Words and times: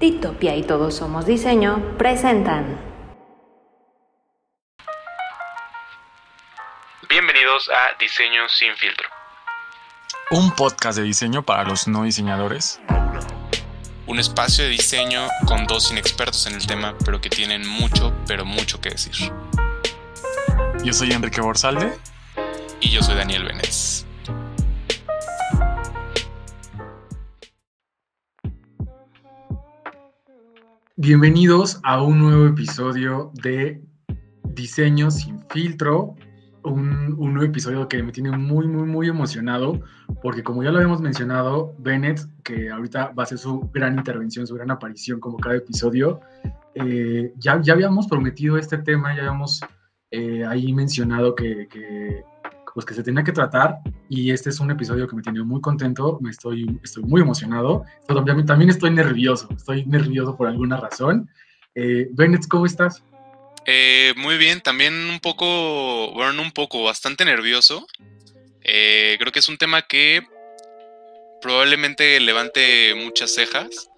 Titopia 0.00 0.56
y 0.56 0.62
Todos 0.62 0.94
Somos 0.94 1.26
Diseño 1.26 1.98
presentan. 1.98 2.80
Bienvenidos 7.06 7.68
a 7.68 7.98
Diseño 7.98 8.48
sin 8.48 8.74
filtro. 8.76 9.06
Un 10.30 10.52
podcast 10.52 10.96
de 10.96 11.04
diseño 11.04 11.42
para 11.42 11.64
los 11.64 11.86
no 11.86 12.04
diseñadores. 12.04 12.80
Un 14.06 14.18
espacio 14.18 14.64
de 14.64 14.70
diseño 14.70 15.28
con 15.46 15.66
dos 15.66 15.92
inexpertos 15.92 16.46
en 16.46 16.54
el 16.54 16.66
tema, 16.66 16.94
pero 17.04 17.20
que 17.20 17.28
tienen 17.28 17.68
mucho, 17.68 18.14
pero 18.26 18.46
mucho 18.46 18.80
que 18.80 18.88
decir. 18.88 19.30
Yo 20.82 20.94
soy 20.94 21.12
Enrique 21.12 21.42
Borsalde. 21.42 21.92
Y 22.80 22.88
yo 22.88 23.02
soy 23.02 23.16
Daniel 23.16 23.44
Benes. 23.44 24.06
Bienvenidos 31.02 31.80
a 31.82 32.02
un 32.02 32.18
nuevo 32.18 32.46
episodio 32.46 33.32
de 33.42 33.82
Diseño 34.50 35.10
sin 35.10 35.40
filtro, 35.48 36.14
un, 36.62 37.16
nuevo 37.16 37.42
episodio 37.42 37.88
que 37.88 38.02
me 38.02 38.12
tiene 38.12 38.36
muy, 38.36 38.68
muy, 38.68 38.86
muy 38.86 39.08
emocionado, 39.08 39.80
porque 40.20 40.42
como 40.42 40.62
ya 40.62 40.70
lo 40.70 40.76
habíamos 40.76 41.00
mencionado, 41.00 41.74
Bennett, 41.78 42.20
que 42.44 42.68
ahorita 42.68 43.12
va 43.18 43.22
a 43.22 43.24
hacer 43.24 43.38
su 43.38 43.60
gran 43.72 43.96
intervención, 43.96 44.46
su 44.46 44.56
gran 44.56 44.70
aparición 44.70 45.20
como 45.20 45.38
cada 45.38 45.56
episodio, 45.56 46.20
eh, 46.74 47.32
ya, 47.38 47.58
ya 47.62 47.72
habíamos 47.72 48.06
prometido 48.06 48.58
este 48.58 48.76
tema, 48.76 49.14
ya 49.14 49.20
habíamos 49.20 49.62
eh, 50.10 50.44
ahí 50.44 50.70
mencionado 50.74 51.34
que, 51.34 51.66
pues 52.74 52.86
que 52.86 52.94
se 52.94 53.02
tenía 53.02 53.24
que 53.24 53.32
tratar 53.32 53.78
y 54.08 54.30
este 54.30 54.50
es 54.50 54.60
un 54.60 54.70
episodio 54.70 55.08
que 55.08 55.16
me 55.16 55.22
tiene 55.22 55.42
muy 55.42 55.60
contento, 55.60 56.18
me 56.20 56.30
estoy, 56.30 56.78
estoy 56.82 57.02
muy 57.04 57.20
emocionado, 57.20 57.84
también, 58.06 58.46
también 58.46 58.70
estoy 58.70 58.90
nervioso, 58.90 59.48
estoy 59.56 59.84
nervioso 59.86 60.36
por 60.36 60.48
alguna 60.48 60.76
razón. 60.76 61.28
Eh, 61.74 62.08
Bennett, 62.12 62.46
¿cómo 62.48 62.66
estás? 62.66 63.02
Eh, 63.66 64.14
muy 64.16 64.36
bien, 64.36 64.60
también 64.60 64.94
un 65.10 65.20
poco, 65.20 66.12
bueno, 66.12 66.42
un 66.42 66.52
poco, 66.52 66.84
bastante 66.84 67.24
nervioso. 67.24 67.86
Eh, 68.62 69.16
creo 69.18 69.32
que 69.32 69.38
es 69.38 69.48
un 69.48 69.58
tema 69.58 69.82
que 69.82 70.22
probablemente 71.40 72.20
levante 72.20 72.94
muchas 72.94 73.34
cejas 73.34 73.90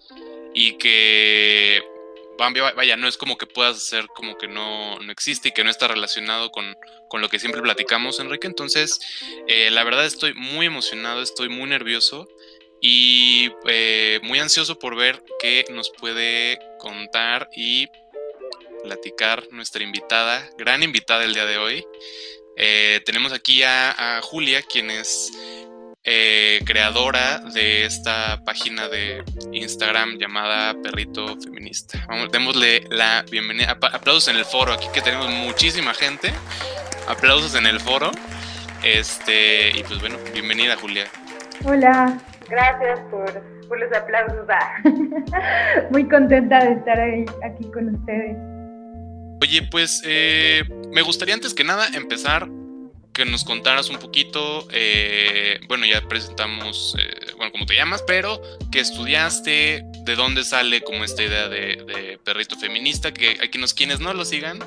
y 0.53 0.77
que 0.77 1.81
vaya, 2.37 2.97
no 2.97 3.07
es 3.07 3.17
como 3.17 3.37
que 3.37 3.45
puedas 3.45 3.77
hacer 3.77 4.07
como 4.07 4.37
que 4.37 4.47
no, 4.47 4.99
no 4.99 5.11
existe 5.11 5.49
y 5.49 5.51
que 5.51 5.63
no 5.63 5.69
está 5.69 5.87
relacionado 5.87 6.51
con, 6.51 6.75
con 7.09 7.21
lo 7.21 7.29
que 7.29 7.39
siempre 7.39 7.61
platicamos, 7.61 8.19
Enrique. 8.19 8.47
Entonces, 8.47 8.99
eh, 9.47 9.69
la 9.71 9.83
verdad 9.83 10.05
estoy 10.05 10.33
muy 10.33 10.65
emocionado, 10.65 11.21
estoy 11.21 11.49
muy 11.49 11.69
nervioso 11.69 12.27
y 12.81 13.51
eh, 13.67 14.19
muy 14.23 14.39
ansioso 14.39 14.77
por 14.77 14.95
ver 14.95 15.23
qué 15.39 15.65
nos 15.71 15.91
puede 15.91 16.59
contar 16.79 17.49
y 17.55 17.87
platicar 18.83 19.47
nuestra 19.51 19.83
invitada, 19.83 20.49
gran 20.57 20.83
invitada 20.83 21.23
el 21.23 21.33
día 21.33 21.45
de 21.45 21.57
hoy. 21.57 21.85
Eh, 22.57 23.01
tenemos 23.05 23.31
aquí 23.31 23.63
a, 23.63 24.17
a 24.17 24.21
Julia, 24.21 24.61
quien 24.61 24.91
es 24.91 25.31
eh, 26.05 26.59
creadora 26.65 27.39
de 27.53 27.85
esta 27.85 28.43
página 28.43 28.89
de 28.89 29.23
Instagram 29.53 30.17
llamada 30.17 30.75
Perrito 30.81 31.37
Feminista. 31.39 32.05
Vamos, 32.07 32.31
démosle 32.31 32.85
la 32.89 33.23
bienvenida. 33.31 33.71
Aplausos 33.71 34.27
en 34.27 34.35
el 34.35 34.45
foro, 34.45 34.73
aquí 34.73 34.87
que 34.93 35.01
tenemos 35.01 35.29
muchísima 35.29 35.93
gente. 35.93 36.33
Aplausos 37.07 37.55
en 37.55 37.67
el 37.67 37.79
foro. 37.79 38.11
Este, 38.83 39.77
y 39.77 39.83
pues 39.83 40.01
bueno, 40.01 40.17
bienvenida 40.33 40.75
Julia. 40.75 41.05
Hola, 41.63 42.19
gracias 42.49 42.99
por, 43.09 43.41
por 43.69 43.79
los 43.79 43.93
aplausos. 43.93 44.45
Ah. 44.49 44.81
Muy 45.91 46.07
contenta 46.09 46.65
de 46.65 46.73
estar 46.73 46.99
aquí 46.99 47.71
con 47.71 47.95
ustedes. 47.95 48.37
Oye, 49.41 49.67
pues 49.71 50.01
eh, 50.05 50.63
me 50.91 51.01
gustaría 51.01 51.33
antes 51.33 51.53
que 51.53 51.63
nada 51.63 51.87
empezar 51.93 52.47
que 53.13 53.25
nos 53.25 53.43
contaras 53.43 53.89
un 53.89 53.97
poquito, 53.97 54.67
eh, 54.71 55.59
bueno, 55.67 55.85
ya 55.85 56.01
presentamos, 56.01 56.95
eh, 56.97 57.31
bueno, 57.37 57.51
cómo 57.51 57.65
te 57.65 57.75
llamas, 57.75 58.03
pero 58.07 58.41
qué 58.71 58.79
estudiaste, 58.79 59.83
de 59.85 60.15
dónde 60.15 60.43
sale 60.43 60.81
como 60.81 61.03
esta 61.03 61.23
idea 61.23 61.47
de, 61.47 62.19
perrito 62.23 62.57
feminista, 62.57 63.13
que 63.13 63.37
a 63.41 63.47
quienes, 63.49 63.73
quienes 63.73 63.99
no 63.99 64.13
lo 64.13 64.25
sigan, 64.25 64.59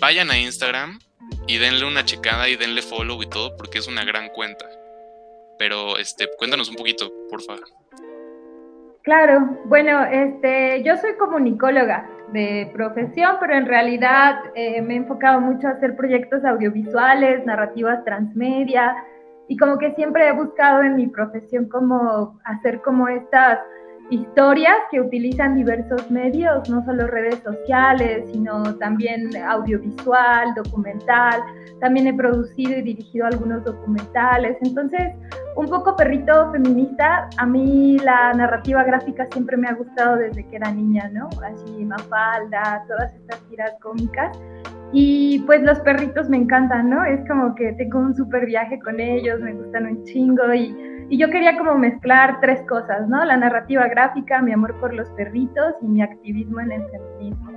vayan 0.00 0.30
a 0.30 0.38
Instagram 0.38 0.98
y 1.46 1.58
denle 1.58 1.84
una 1.84 2.04
checada 2.04 2.48
y 2.48 2.56
denle 2.56 2.82
follow 2.82 3.22
y 3.22 3.28
todo, 3.28 3.56
porque 3.56 3.78
es 3.78 3.86
una 3.86 4.04
gran 4.04 4.30
cuenta. 4.30 4.66
Pero, 5.58 5.98
este, 5.98 6.28
cuéntanos 6.38 6.68
un 6.68 6.76
poquito, 6.76 7.12
por 7.30 7.42
favor. 7.42 7.68
Claro, 9.04 9.58
bueno, 9.66 10.02
este, 10.04 10.82
yo 10.82 10.96
soy 10.96 11.14
comunicóloga 11.18 12.08
de 12.32 12.70
profesión, 12.72 13.36
pero 13.38 13.54
en 13.54 13.66
realidad 13.66 14.36
eh, 14.54 14.80
me 14.80 14.94
he 14.94 14.96
enfocado 14.96 15.42
mucho 15.42 15.68
a 15.68 15.72
hacer 15.72 15.94
proyectos 15.94 16.42
audiovisuales, 16.42 17.44
narrativas 17.44 18.02
transmedia, 18.06 18.96
y 19.46 19.58
como 19.58 19.76
que 19.76 19.92
siempre 19.92 20.26
he 20.26 20.32
buscado 20.32 20.82
en 20.82 20.96
mi 20.96 21.06
profesión 21.06 21.68
como 21.68 22.40
hacer 22.44 22.80
como 22.80 23.06
estas 23.08 23.58
historias 24.10 24.76
que 24.90 25.00
utilizan 25.00 25.56
diversos 25.56 26.10
medios, 26.10 26.68
no 26.68 26.84
solo 26.84 27.06
redes 27.06 27.38
sociales, 27.42 28.28
sino 28.30 28.74
también 28.76 29.30
audiovisual, 29.36 30.54
documental. 30.54 31.42
También 31.80 32.06
he 32.06 32.14
producido 32.14 32.78
y 32.78 32.82
dirigido 32.82 33.26
algunos 33.26 33.64
documentales. 33.64 34.56
Entonces, 34.62 35.12
un 35.56 35.66
poco 35.66 35.96
perrito 35.96 36.50
feminista, 36.52 37.28
a 37.38 37.46
mí 37.46 37.98
la 37.98 38.32
narrativa 38.34 38.84
gráfica 38.84 39.26
siempre 39.32 39.56
me 39.56 39.68
ha 39.68 39.74
gustado 39.74 40.16
desde 40.16 40.46
que 40.48 40.56
era 40.56 40.70
niña, 40.70 41.10
¿no? 41.12 41.28
Así, 41.42 41.84
Mafalda, 41.84 42.84
todas 42.88 43.14
estas 43.14 43.40
tiras 43.48 43.72
cómicas. 43.80 44.38
Y 44.92 45.40
pues 45.40 45.62
los 45.62 45.80
perritos 45.80 46.28
me 46.28 46.36
encantan, 46.36 46.90
¿no? 46.90 47.04
Es 47.04 47.26
como 47.28 47.54
que 47.54 47.72
tengo 47.72 47.98
un 47.98 48.14
súper 48.14 48.46
viaje 48.46 48.78
con 48.78 49.00
ellos, 49.00 49.40
me 49.40 49.52
gustan 49.52 49.86
un 49.86 50.04
chingo 50.04 50.54
y, 50.54 50.93
y, 51.08 51.18
yo 51.18 51.30
quería 51.30 51.56
como 51.56 51.76
mezclar 51.76 52.40
tres 52.40 52.62
cosas, 52.68 53.08
¿no? 53.08 53.24
La 53.24 53.36
narrativa 53.36 53.86
gráfica, 53.88 54.42
mi 54.42 54.52
amor 54.52 54.78
por 54.80 54.92
los 54.94 55.08
perritos 55.10 55.74
y 55.82 55.86
mi 55.86 56.02
activismo 56.02 56.60
en 56.60 56.72
el 56.72 56.82
feminismo. 56.90 57.50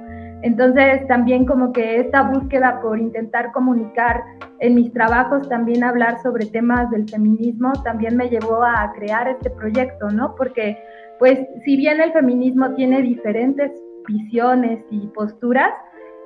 Entonces 0.43 1.07
también 1.07 1.45
como 1.45 1.73
que 1.73 1.99
esta 1.99 2.21
búsqueda 2.21 2.79
por 2.81 2.99
intentar 2.99 3.51
comunicar 3.51 4.23
en 4.59 4.75
mis 4.75 4.93
trabajos, 4.93 5.49
también 5.49 5.83
hablar 5.83 6.21
sobre 6.21 6.45
temas 6.45 6.89
del 6.91 7.09
feminismo, 7.09 7.73
también 7.83 8.15
me 8.15 8.29
llevó 8.29 8.63
a 8.63 8.91
crear 8.95 9.27
este 9.27 9.49
proyecto, 9.49 10.09
¿no? 10.09 10.35
Porque 10.35 10.77
pues 11.17 11.39
si 11.65 11.75
bien 11.75 11.99
el 11.99 12.13
feminismo 12.13 12.73
tiene 12.75 13.01
diferentes 13.01 13.71
visiones 14.07 14.79
y 14.91 15.07
posturas, 15.07 15.73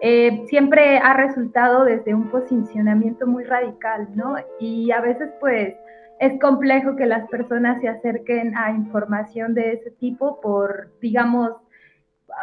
eh, 0.01 0.43
siempre 0.47 0.97
ha 0.97 1.13
resultado 1.13 1.85
desde 1.85 2.13
un 2.13 2.29
posicionamiento 2.29 3.27
muy 3.27 3.43
radical, 3.43 4.09
¿no? 4.15 4.35
Y 4.59 4.91
a 4.91 4.99
veces 4.99 5.29
pues 5.39 5.75
es 6.21 6.39
complejo 6.39 6.95
que 6.95 7.07
las 7.07 7.27
personas 7.29 7.81
se 7.81 7.89
acerquen 7.89 8.55
a 8.55 8.69
información 8.69 9.55
de 9.55 9.73
ese 9.73 9.89
tipo 9.89 10.39
por, 10.39 10.91
digamos, 11.01 11.49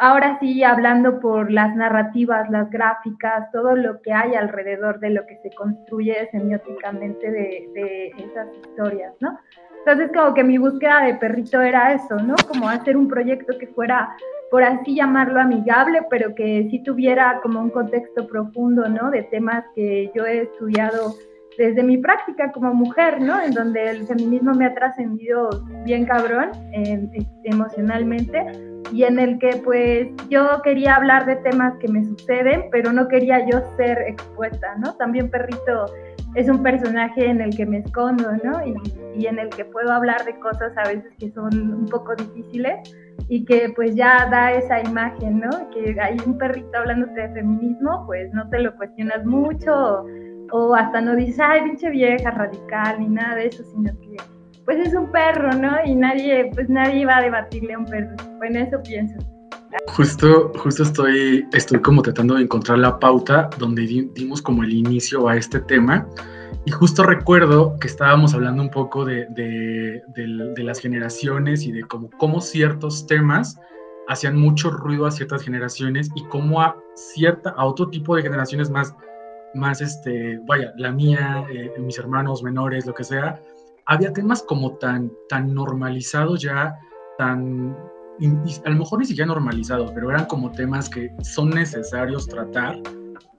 ahora 0.01 0.37
sí 0.41 0.65
hablando 0.65 1.21
por 1.21 1.49
las 1.49 1.73
narrativas, 1.77 2.49
las 2.49 2.69
gráficas, 2.69 3.49
todo 3.53 3.77
lo 3.77 4.01
que 4.01 4.11
hay 4.11 4.35
alrededor 4.35 4.99
de 4.99 5.11
lo 5.11 5.25
que 5.25 5.37
se 5.37 5.51
construye 5.51 6.27
semióticamente 6.29 7.31
de, 7.31 7.69
de 7.73 8.07
esas 8.17 8.49
historias, 8.61 9.13
¿no? 9.21 9.39
Entonces 9.85 10.11
como 10.13 10.33
que 10.33 10.43
mi 10.43 10.57
búsqueda 10.57 11.05
de 11.05 11.15
perrito 11.15 11.61
era 11.61 11.93
eso, 11.93 12.17
¿no? 12.17 12.35
Como 12.49 12.67
hacer 12.67 12.97
un 12.97 13.07
proyecto 13.07 13.57
que 13.57 13.67
fuera 13.67 14.09
por 14.51 14.61
así 14.61 14.95
llamarlo, 14.95 15.39
amigable, 15.39 16.01
pero 16.09 16.35
que 16.35 16.67
sí 16.69 16.83
tuviera 16.83 17.39
como 17.41 17.61
un 17.61 17.69
contexto 17.69 18.27
profundo, 18.27 18.89
¿no? 18.89 19.09
De 19.09 19.23
temas 19.23 19.63
que 19.73 20.11
yo 20.13 20.25
he 20.25 20.41
estudiado 20.41 21.13
desde 21.59 21.83
mi 21.83 21.97
práctica 21.97 22.53
como 22.53 22.73
mujer, 22.73 23.19
¿no? 23.19 23.39
En 23.41 23.51
donde 23.51 23.83
el 23.89 24.07
feminismo 24.07 24.53
me 24.53 24.65
ha 24.65 24.73
trascendido 24.73 25.49
bien 25.83 26.05
cabrón 26.05 26.51
este, 26.71 27.27
emocionalmente 27.43 28.45
y 28.93 29.03
en 29.03 29.19
el 29.19 29.37
que 29.39 29.57
pues 29.65 30.07
yo 30.29 30.61
quería 30.63 30.95
hablar 30.95 31.25
de 31.25 31.35
temas 31.35 31.73
que 31.79 31.89
me 31.89 32.05
suceden, 32.05 32.69
pero 32.71 32.93
no 32.93 33.09
quería 33.09 33.45
yo 33.45 33.59
ser 33.75 33.97
expuesta, 34.07 34.73
¿no? 34.77 34.95
También 34.95 35.29
Perrito 35.29 35.85
es 36.35 36.47
un 36.47 36.63
personaje 36.63 37.25
en 37.25 37.41
el 37.41 37.53
que 37.53 37.65
me 37.65 37.79
escondo, 37.79 38.31
¿no? 38.41 38.65
Y, 38.65 38.75
y 39.19 39.27
en 39.27 39.37
el 39.37 39.49
que 39.49 39.65
puedo 39.65 39.91
hablar 39.91 40.23
de 40.23 40.39
cosas 40.39 40.71
a 40.77 40.87
veces 40.87 41.11
que 41.19 41.29
son 41.31 41.73
un 41.73 41.85
poco 41.87 42.15
difíciles 42.15 42.77
y 43.27 43.43
que 43.43 43.73
pues 43.75 43.95
ya 43.95 44.29
da 44.31 44.53
esa 44.53 44.79
imagen, 44.79 45.41
¿no? 45.41 45.69
Que 45.71 45.99
hay 45.99 46.15
un 46.25 46.37
perrito 46.37 46.77
hablándote 46.77 47.19
de 47.19 47.33
feminismo, 47.33 48.05
pues 48.05 48.33
no 48.33 48.49
te 48.49 48.59
lo 48.59 48.73
cuestionas 48.77 49.25
mucho 49.25 50.05
o, 50.51 50.75
hasta 50.75 51.01
no 51.01 51.15
dices, 51.15 51.39
ay, 51.39 51.63
pinche 51.63 51.89
vieja 51.89 52.31
radical 52.31 52.99
ni 52.99 53.07
nada 53.07 53.35
de 53.35 53.47
eso, 53.47 53.63
sino 53.63 53.91
que 53.99 54.17
pues 54.65 54.87
es 54.87 54.93
un 54.93 55.11
perro, 55.11 55.51
¿no? 55.53 55.71
Y 55.83 55.95
nadie, 55.95 56.51
pues 56.53 56.69
nadie 56.69 57.03
va 57.05 57.17
a 57.17 57.21
debatirle 57.23 57.73
a 57.73 57.79
un 57.79 57.85
perro. 57.85 58.15
Bueno, 58.37 58.59
eso 58.59 58.77
pienso. 58.83 59.15
Justo, 59.87 60.51
justo 60.57 60.83
estoy, 60.83 61.47
estoy 61.53 61.81
como 61.81 62.01
tratando 62.01 62.35
de 62.35 62.43
encontrar 62.43 62.77
la 62.77 62.99
pauta 62.99 63.49
donde 63.57 63.87
dimos 64.13 64.41
como 64.41 64.63
el 64.63 64.73
inicio 64.73 65.27
a 65.27 65.37
este 65.37 65.59
tema 65.61 66.07
y 66.65 66.71
justo 66.71 67.03
recuerdo 67.03 67.77
que 67.79 67.87
estábamos 67.87 68.33
hablando 68.33 68.61
un 68.61 68.69
poco 68.69 69.05
de, 69.05 69.25
de, 69.29 70.63
las 70.63 70.79
generaciones 70.79 71.63
y 71.63 71.71
de 71.71 71.81
cómo, 71.83 72.09
cómo, 72.17 72.41
ciertos 72.41 73.07
temas 73.07 73.57
hacían 74.07 74.37
mucho 74.37 74.69
ruido 74.69 75.05
a 75.05 75.11
ciertas 75.11 75.41
generaciones 75.41 76.09
y 76.15 76.23
cómo 76.25 76.61
a 76.61 76.75
cierta, 76.95 77.51
a 77.51 77.65
otro 77.65 77.89
tipo 77.89 78.15
de 78.15 78.23
generaciones 78.23 78.69
más, 78.69 78.93
más 79.53 79.81
este, 79.81 80.39
vaya, 80.45 80.73
la 80.77 80.91
mía, 80.91 81.45
eh, 81.51 81.71
mis 81.79 81.97
hermanos 81.97 82.43
menores, 82.43 82.85
lo 82.85 82.93
que 82.93 83.03
sea, 83.03 83.39
había 83.85 84.13
temas 84.13 84.43
como 84.43 84.77
tan, 84.77 85.11
tan 85.29 85.53
normalizados 85.53 86.41
ya, 86.41 86.77
tan, 87.17 87.75
a 88.65 88.69
lo 88.69 88.75
mejor 88.75 88.99
ni 88.99 89.05
siquiera 89.05 89.27
normalizados, 89.27 89.91
pero 89.91 90.09
eran 90.09 90.25
como 90.25 90.51
temas 90.51 90.89
que 90.89 91.11
son 91.21 91.49
necesarios 91.49 92.27
tratar. 92.27 92.77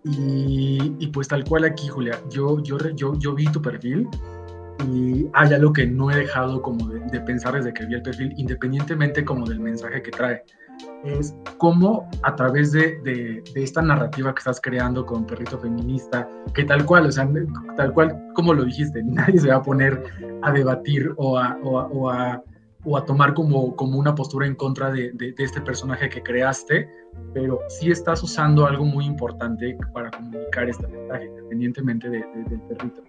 Y, 0.03 0.97
y 0.99 1.07
pues 1.09 1.29
tal 1.29 1.45
cual 1.45 1.65
aquí, 1.65 1.89
Julia, 1.89 2.19
yo, 2.31 2.63
yo, 2.63 2.79
yo, 2.97 3.13
yo 3.19 3.35
vi 3.35 3.45
tu 3.53 3.61
perfil 3.61 4.09
y 4.89 5.29
hay 5.35 5.53
algo 5.53 5.73
que 5.73 5.87
no 5.87 6.11
he 6.11 6.17
dejado 6.17 6.63
como 6.63 6.89
de, 6.89 7.21
pensar 7.21 7.55
desde 7.55 7.73
que 7.73 7.85
vi 7.87 7.95
el 7.95 8.03
perfil, 8.03 8.33
independientemente 8.37 9.25
como 9.25 9.47
del 9.47 9.61
mensaje 9.61 10.03
que 10.03 10.11
trae. 10.11 10.43
Es 11.05 11.35
cómo 11.59 12.09
a 12.23 12.37
través 12.37 12.73
de, 12.73 13.01
de, 13.03 13.43
esta 13.55 13.81
narrativa 13.81 14.35
que 14.35 14.39
estás 14.39 14.61
creando 14.61 15.07
con 15.07 15.27
Perrito 15.27 15.59
Feminista, 15.59 16.29
que 16.55 16.65
tal 16.65 16.85
cual, 16.85 17.07
o 17.07 17.13
sea, 17.13 17.29
tal 17.77 17.93
cual 17.95 18.23
como 18.35 18.53
lo 18.53 18.65
dijiste, 18.65 19.03
nadie 19.05 19.39
se 19.39 19.49
va 19.49 19.57
a 19.57 19.63
poner 19.63 20.03
a 20.43 20.53
debatir 20.53 21.13
o 21.17 21.39
a, 21.39 21.59
o 21.63 21.79
a, 22.11 22.43
o 22.85 22.97
a, 22.97 23.05
tomar 23.05 23.35
como, 23.35 23.75
como 23.77 23.99
una 23.99 24.15
postura 24.15 24.47
en 24.47 24.55
contra 24.55 24.91
de, 24.91 25.13
de, 25.15 25.35
este 25.39 25.61
personaje 25.61 26.09
que 26.09 26.23
creaste, 26.23 26.89
pero 27.35 27.61
sí 27.69 27.91
estás 27.91 28.23
usando 28.23 28.67
algo 28.67 28.85
muy 28.85 29.05
importante 29.05 29.77
para 29.93 30.11
comunicar 30.11 30.69
este 30.69 30.87
mensaje, 30.87 31.27
independientemente 31.27 32.09
del 32.11 32.61
perrito. 32.69 33.03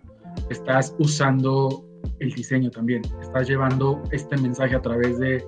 Estás 0.49 0.95
usando 0.99 1.85
el 2.19 2.31
diseño 2.33 2.69
también, 2.71 3.01
estás 3.21 3.47
llevando 3.47 4.01
este 4.11 4.37
mensaje 4.37 4.75
a 4.75 4.81
través 4.81 5.19
de, 5.19 5.43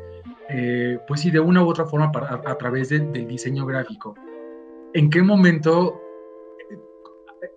eh, 0.49 0.99
pues 1.07 1.21
sí, 1.21 1.31
de 1.31 1.39
una 1.39 1.63
u 1.63 1.69
otra 1.69 1.85
forma 1.85 2.11
a, 2.13 2.57
través 2.57 2.89
del 2.89 3.27
diseño 3.27 3.65
gráfico. 3.65 4.15
¿En 4.93 5.09
qué 5.09 5.21
momento 5.21 5.99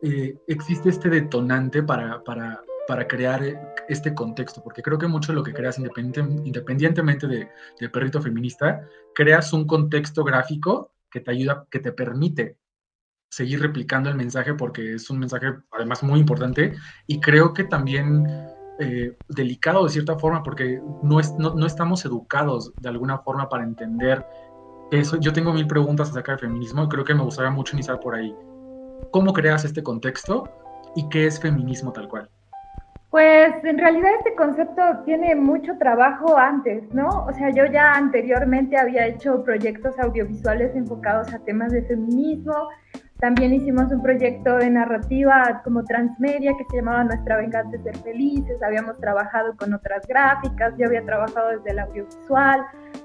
eh, 0.02 0.38
existe 0.46 0.88
este 0.88 1.08
detonante 1.08 1.82
para, 1.82 2.22
para, 2.22 2.62
para, 2.86 3.06
crear 3.06 3.74
este 3.88 4.14
contexto? 4.14 4.62
Porque 4.62 4.82
creo 4.82 4.98
que 4.98 5.06
mucho 5.06 5.32
de 5.32 5.36
lo 5.36 5.42
que 5.42 5.52
creas 5.52 5.78
independientemente 5.78 7.26
de, 7.26 7.48
de 7.78 7.88
perrito 7.90 8.22
feminista, 8.22 8.88
creas 9.14 9.52
un 9.52 9.66
contexto 9.66 10.24
gráfico 10.24 10.92
que 11.10 11.20
te 11.20 11.30
ayuda, 11.30 11.66
que 11.70 11.80
te 11.80 11.92
permite 11.92 12.56
seguir 13.28 13.60
replicando 13.60 14.08
el 14.08 14.16
mensaje 14.16 14.54
porque 14.54 14.94
es 14.94 15.10
un 15.10 15.18
mensaje 15.18 15.48
además 15.72 16.02
muy 16.02 16.20
importante 16.20 16.74
y 17.06 17.20
creo 17.20 17.52
que 17.52 17.64
también 17.64 18.26
eh, 18.78 19.16
delicado 19.28 19.84
de 19.84 19.90
cierta 19.90 20.18
forma 20.18 20.42
porque 20.42 20.80
no, 21.02 21.20
es, 21.20 21.32
no, 21.34 21.54
no, 21.54 21.66
estamos 21.66 22.04
educados 22.04 22.72
de 22.80 22.88
alguna 22.88 23.18
forma 23.18 23.48
para 23.48 23.64
entender 23.64 24.24
eso. 24.90 25.16
Yo 25.18 25.32
tengo 25.32 25.52
mil 25.52 25.66
preguntas 25.66 26.10
acerca 26.10 26.32
del 26.32 26.40
feminismo 26.40 26.84
y 26.84 26.88
creo 26.88 27.04
que 27.04 27.14
me 27.14 27.22
gustaría 27.22 27.50
mucho 27.50 27.74
iniciar 27.74 28.00
por 28.00 28.14
ahí. 28.14 28.34
¿Cómo 29.10 29.32
creas 29.32 29.64
este 29.64 29.82
contexto 29.82 30.48
y 30.94 31.08
qué 31.08 31.26
es 31.26 31.40
feminismo 31.40 31.92
tal 31.92 32.08
cual? 32.08 32.28
Pues 33.10 33.64
en 33.64 33.78
realidad 33.78 34.10
este 34.18 34.34
concepto 34.34 34.82
tiene 35.04 35.34
mucho 35.36 35.78
trabajo 35.78 36.36
antes, 36.36 36.82
¿no? 36.92 37.24
O 37.24 37.32
sea, 37.32 37.50
yo 37.50 37.64
ya 37.64 37.94
anteriormente 37.94 38.76
había 38.76 39.06
hecho 39.06 39.42
proyectos 39.42 39.98
audiovisuales 39.98 40.76
enfocados 40.76 41.32
a 41.32 41.38
temas 41.38 41.72
de 41.72 41.82
feminismo, 41.84 42.68
también 43.18 43.54
hicimos 43.54 43.90
un 43.92 44.02
proyecto 44.02 44.56
de 44.56 44.68
narrativa 44.68 45.62
como 45.64 45.84
transmedia 45.84 46.52
que 46.58 46.64
se 46.70 46.76
llamaba 46.76 47.04
Nuestra 47.04 47.38
venganza 47.38 47.70
de 47.70 47.82
ser 47.82 47.96
felices. 47.98 48.62
Habíamos 48.62 48.98
trabajado 48.98 49.56
con 49.56 49.72
otras 49.72 50.06
gráficas, 50.06 50.74
yo 50.76 50.86
había 50.86 51.02
trabajado 51.04 51.48
desde 51.48 51.70
el 51.70 51.78
audiovisual, 51.78 52.60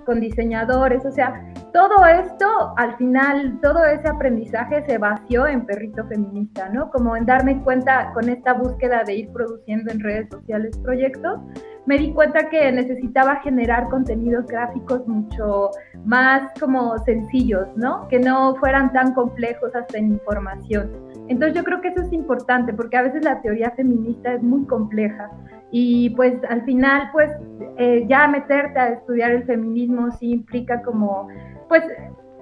con 0.05 0.19
diseñadores. 0.19 1.05
O 1.05 1.11
sea, 1.11 1.41
todo 1.73 2.05
esto, 2.05 2.73
al 2.77 2.97
final, 2.97 3.59
todo 3.61 3.85
ese 3.85 4.07
aprendizaje 4.07 4.83
se 4.85 4.97
vació 4.97 5.47
en 5.47 5.65
Perrito 5.65 6.05
Feminista, 6.07 6.69
¿no? 6.69 6.89
Como 6.91 7.15
en 7.15 7.25
darme 7.25 7.61
cuenta 7.63 8.11
con 8.13 8.29
esta 8.29 8.53
búsqueda 8.53 9.03
de 9.03 9.15
ir 9.15 9.31
produciendo 9.31 9.91
en 9.91 9.99
redes 9.99 10.29
sociales 10.29 10.77
proyectos 10.79 11.39
me 11.85 11.97
di 11.97 12.13
cuenta 12.13 12.49
que 12.49 12.71
necesitaba 12.71 13.37
generar 13.37 13.89
contenidos 13.89 14.45
gráficos 14.45 15.07
mucho 15.07 15.71
más 16.05 16.51
como 16.59 16.97
sencillos, 16.99 17.67
¿no? 17.75 18.07
Que 18.07 18.19
no 18.19 18.55
fueran 18.55 18.93
tan 18.93 19.13
complejos 19.13 19.75
hasta 19.75 19.97
en 19.97 20.11
información. 20.11 20.91
Entonces 21.27 21.55
yo 21.55 21.63
creo 21.63 21.81
que 21.81 21.89
eso 21.89 22.01
es 22.03 22.13
importante 22.13 22.73
porque 22.73 22.97
a 22.97 23.03
veces 23.03 23.23
la 23.23 23.41
teoría 23.41 23.71
feminista 23.71 24.33
es 24.33 24.43
muy 24.43 24.65
compleja 24.65 25.31
y 25.71 26.09
pues 26.11 26.33
al 26.49 26.63
final 26.65 27.09
pues 27.13 27.31
eh, 27.77 28.05
ya 28.07 28.27
meterte 28.27 28.79
a 28.79 28.89
estudiar 28.89 29.31
el 29.31 29.43
feminismo 29.45 30.11
sí 30.11 30.31
implica 30.31 30.81
como 30.81 31.29
pues 31.71 31.85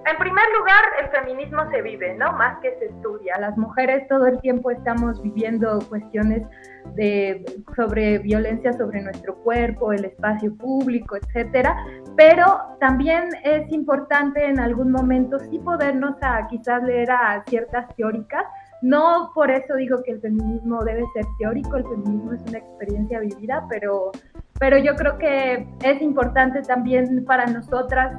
en 0.06 0.18
primer 0.18 0.44
lugar, 0.58 0.82
el 1.04 1.10
feminismo 1.10 1.70
se 1.70 1.84
vive, 1.84 2.16
¿no? 2.16 2.32
Más 2.32 2.58
que 2.62 2.74
se 2.80 2.86
estudia. 2.86 3.38
Las 3.40 3.56
mujeres 3.60 4.08
todo 4.08 4.26
el 4.26 4.40
tiempo 4.42 4.72
estamos 4.72 5.22
viviendo 5.22 5.78
cuestiones 5.88 6.48
de, 6.96 7.46
sobre 7.76 8.18
violencia 8.18 8.74
sobre 8.74 9.04
nuestro 9.04 9.36
cuerpo, 9.44 9.94
el 9.94 10.06
espacio 10.06 10.56
público, 10.56 11.16
etcétera. 11.16 11.78
Pero 12.18 12.60
también 12.80 13.30
es 13.44 13.72
importante 13.72 14.44
en 14.44 14.60
algún 14.60 14.92
momento 14.92 15.38
sí 15.38 15.60
podernos 15.60 16.16
a 16.22 16.48
quizás 16.48 16.82
leer 16.82 17.12
a 17.12 17.44
ciertas 17.48 17.94
teóricas. 17.96 18.46
No 18.82 19.32
por 19.36 19.52
eso 19.52 19.76
digo 19.76 20.02
que 20.04 20.14
el 20.14 20.22
feminismo 20.22 20.84
debe 20.84 21.04
ser 21.14 21.26
teórico, 21.38 21.78
el 21.78 21.84
feminismo 21.84 22.34
es 22.34 22.42
una 22.48 22.58
experiencia 22.58 23.20
vivida, 23.20 23.68
pero 23.70 24.12
pero 24.60 24.78
yo 24.78 24.94
creo 24.96 25.18
que 25.18 25.68
es 25.84 26.02
importante 26.02 26.62
también 26.62 27.24
para 27.26 27.46
nosotras 27.48 28.18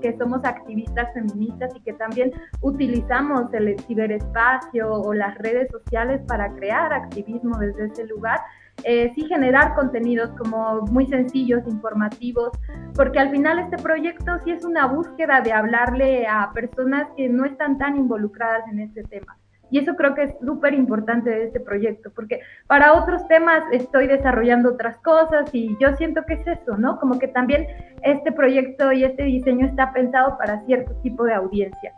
que 0.00 0.16
somos 0.16 0.44
activistas 0.44 1.12
feministas 1.12 1.74
y 1.74 1.80
que 1.80 1.92
también 1.92 2.32
utilizamos 2.60 3.52
el 3.52 3.78
ciberespacio 3.80 4.88
o 4.88 5.12
las 5.12 5.36
redes 5.38 5.68
sociales 5.70 6.22
para 6.28 6.54
crear 6.54 6.92
activismo 6.92 7.58
desde 7.58 7.86
ese 7.86 8.06
lugar, 8.06 8.38
eh, 8.84 9.12
sí 9.16 9.26
generar 9.26 9.74
contenidos 9.74 10.30
como 10.38 10.82
muy 10.82 11.06
sencillos, 11.06 11.66
informativos, 11.66 12.50
porque 12.94 13.18
al 13.18 13.30
final 13.30 13.58
este 13.58 13.76
proyecto 13.76 14.38
sí 14.44 14.52
es 14.52 14.64
una 14.64 14.86
búsqueda 14.86 15.40
de 15.40 15.52
hablarle 15.52 16.26
a 16.28 16.52
personas 16.54 17.08
que 17.16 17.28
no 17.28 17.44
están 17.44 17.78
tan 17.78 17.96
involucradas 17.96 18.62
en 18.70 18.78
este 18.78 19.02
tema. 19.02 19.39
Y 19.70 19.78
eso 19.78 19.94
creo 19.96 20.14
que 20.14 20.24
es 20.24 20.34
súper 20.44 20.74
importante 20.74 21.30
de 21.30 21.44
este 21.44 21.60
proyecto, 21.60 22.10
porque 22.14 22.40
para 22.66 22.94
otros 22.94 23.26
temas 23.28 23.62
estoy 23.72 24.06
desarrollando 24.06 24.70
otras 24.70 24.96
cosas 24.98 25.48
y 25.52 25.76
yo 25.80 25.94
siento 25.96 26.24
que 26.26 26.34
es 26.34 26.46
eso, 26.46 26.76
¿no? 26.76 26.98
Como 26.98 27.18
que 27.18 27.28
también 27.28 27.66
este 28.02 28.32
proyecto 28.32 28.92
y 28.92 29.04
este 29.04 29.24
diseño 29.24 29.66
está 29.66 29.92
pensado 29.92 30.36
para 30.38 30.60
cierto 30.66 30.94
tipo 31.02 31.24
de 31.24 31.34
audiencia. 31.34 31.92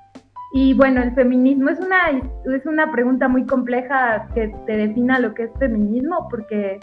Y 0.55 0.75
bueno, 0.75 1.03
el 1.03 1.15
feminismo 1.15 1.71
es 1.71 1.81
una, 1.81 2.11
es 2.55 2.67
una 2.67 2.93
pregunta 2.93 3.27
muy 3.27 3.47
compleja 3.47 4.29
que 4.35 4.55
te 4.67 4.77
defina 4.77 5.19
lo 5.19 5.33
que 5.33 5.45
es 5.45 5.51
feminismo, 5.59 6.29
porque 6.29 6.79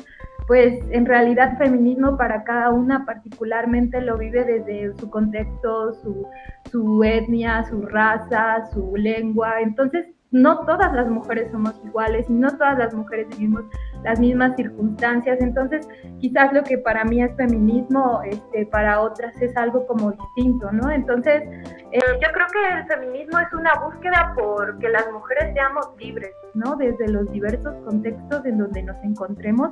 pues 0.48 0.80
en 0.90 1.06
realidad 1.06 1.60
feminismo 1.60 2.18
para 2.18 2.44
cada 2.44 2.72
una 2.72 3.06
particularmente 3.06 4.02
lo 4.02 4.18
vive 4.18 4.44
desde 4.44 4.98
su 4.98 5.08
contexto, 5.12 5.94
su, 5.94 6.28
su 6.72 7.04
etnia, 7.04 7.64
su 7.66 7.84
raza, 7.84 8.66
su 8.74 8.96
lengua. 8.96 9.62
Entonces, 9.62 10.08
no 10.32 10.60
todas 10.66 10.94
las 10.94 11.10
mujeres 11.10 11.52
somos 11.52 11.74
iguales 11.84 12.30
y 12.30 12.34
no 12.34 12.50
todas 12.52 12.78
las 12.78 12.94
mujeres 12.94 13.28
vivimos 13.30 13.64
las 14.04 14.20
mismas 14.20 14.56
circunstancias. 14.56 15.40
Entonces, 15.42 15.88
quizás 16.20 16.54
lo 16.54 16.64
que 16.64 16.78
para 16.78 17.04
mí 17.06 17.22
es 17.22 17.36
feminismo, 17.36 18.22
este, 18.24 18.66
para 18.68 19.02
otras 19.02 19.40
es 19.42 19.56
algo 19.58 19.86
como 19.88 20.12
distinto, 20.12 20.72
¿no? 20.72 20.90
Entonces, 20.92 21.44
eh, 21.92 22.00
yo 22.22 22.32
creo 22.34 22.48
que 22.52 22.80
el 22.80 22.86
feminismo 22.88 23.40
es 23.40 23.52
una 23.54 23.74
búsqueda 23.76 24.34
por 24.36 24.78
que 24.80 24.90
las 24.90 25.12
mujeres 25.12 25.54
seamos 25.54 25.90
libres, 25.98 26.32
¿no? 26.54 26.76
Desde 26.76 27.08
los 27.08 27.32
diversos 27.32 27.76
contextos 27.86 28.46
en 28.46 28.58
donde 28.58 28.84
nos 28.84 29.02
encontremos, 29.04 29.72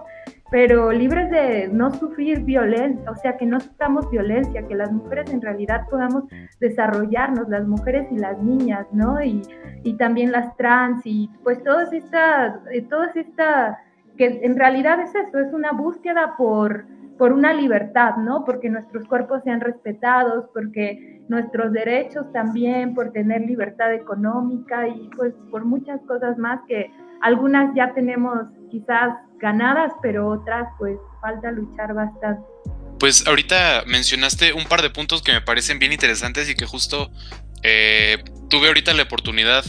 pero 0.50 0.92
libres 0.92 1.30
de 1.30 1.68
no 1.68 1.92
sufrir 1.92 2.42
violencia, 2.42 3.12
o 3.12 3.16
sea, 3.16 3.38
que 3.38 3.46
no 3.46 3.60
suframos 3.60 4.10
violencia, 4.10 4.66
que 4.68 4.76
las 4.76 4.92
mujeres 4.92 5.32
en 5.32 5.42
realidad 5.42 5.88
podamos 5.90 6.24
desarrollarnos, 6.60 7.50
las 7.50 7.68
mujeres 7.68 8.08
y 8.12 8.18
las 8.18 8.38
niñas, 8.40 8.88
¿no? 8.92 9.22
Y, 9.22 9.42
y 9.84 9.98
también 9.98 10.32
las 10.32 10.56
trans 10.58 11.02
y 11.06 11.30
pues 11.44 11.64
todas 11.64 11.92
estas, 11.94 12.60
eh, 12.72 12.82
todas 12.82 13.16
estas 13.16 13.78
que 14.18 14.40
en 14.44 14.58
realidad 14.58 15.00
es 15.00 15.14
eso, 15.16 15.40
es 15.40 15.54
una 15.54 15.72
búsqueda 15.72 16.36
por, 16.38 16.86
por 17.18 17.34
una 17.34 17.54
libertad, 17.54 18.16
¿no? 18.18 18.44
Porque 18.46 18.70
nuestros 18.70 19.08
cuerpos 19.08 19.42
sean 19.44 19.62
respetados, 19.62 20.46
porque 20.54 21.22
nuestros 21.28 21.72
derechos 21.72 22.32
también, 22.34 22.94
por 22.94 23.12
tener 23.12 23.42
libertad 23.42 23.94
económica 23.94 24.88
y 24.88 25.10
pues 25.16 25.34
por 25.52 25.66
muchas 25.66 26.00
cosas 26.08 26.38
más 26.38 26.60
que 26.68 26.92
algunas 27.22 27.74
ya 27.76 27.94
tenemos 27.94 28.48
quizás 28.70 29.14
ganadas, 29.40 29.92
pero 30.02 30.28
otras 30.28 30.68
pues 30.78 30.98
falta 31.22 31.52
luchar 31.52 31.94
bastante. 31.94 32.42
Pues 33.00 33.28
ahorita 33.28 33.84
mencionaste 33.86 34.54
un 34.54 34.66
par 34.66 34.82
de 34.82 34.90
puntos 34.90 35.22
que 35.22 35.32
me 35.32 35.42
parecen 35.42 35.80
bien 35.80 35.92
interesantes 35.92 36.50
y 36.50 36.56
que 36.56 36.66
justo 36.66 37.10
eh, 37.64 38.24
tuve 38.50 38.68
ahorita 38.68 38.94
la 38.94 39.04
oportunidad 39.04 39.64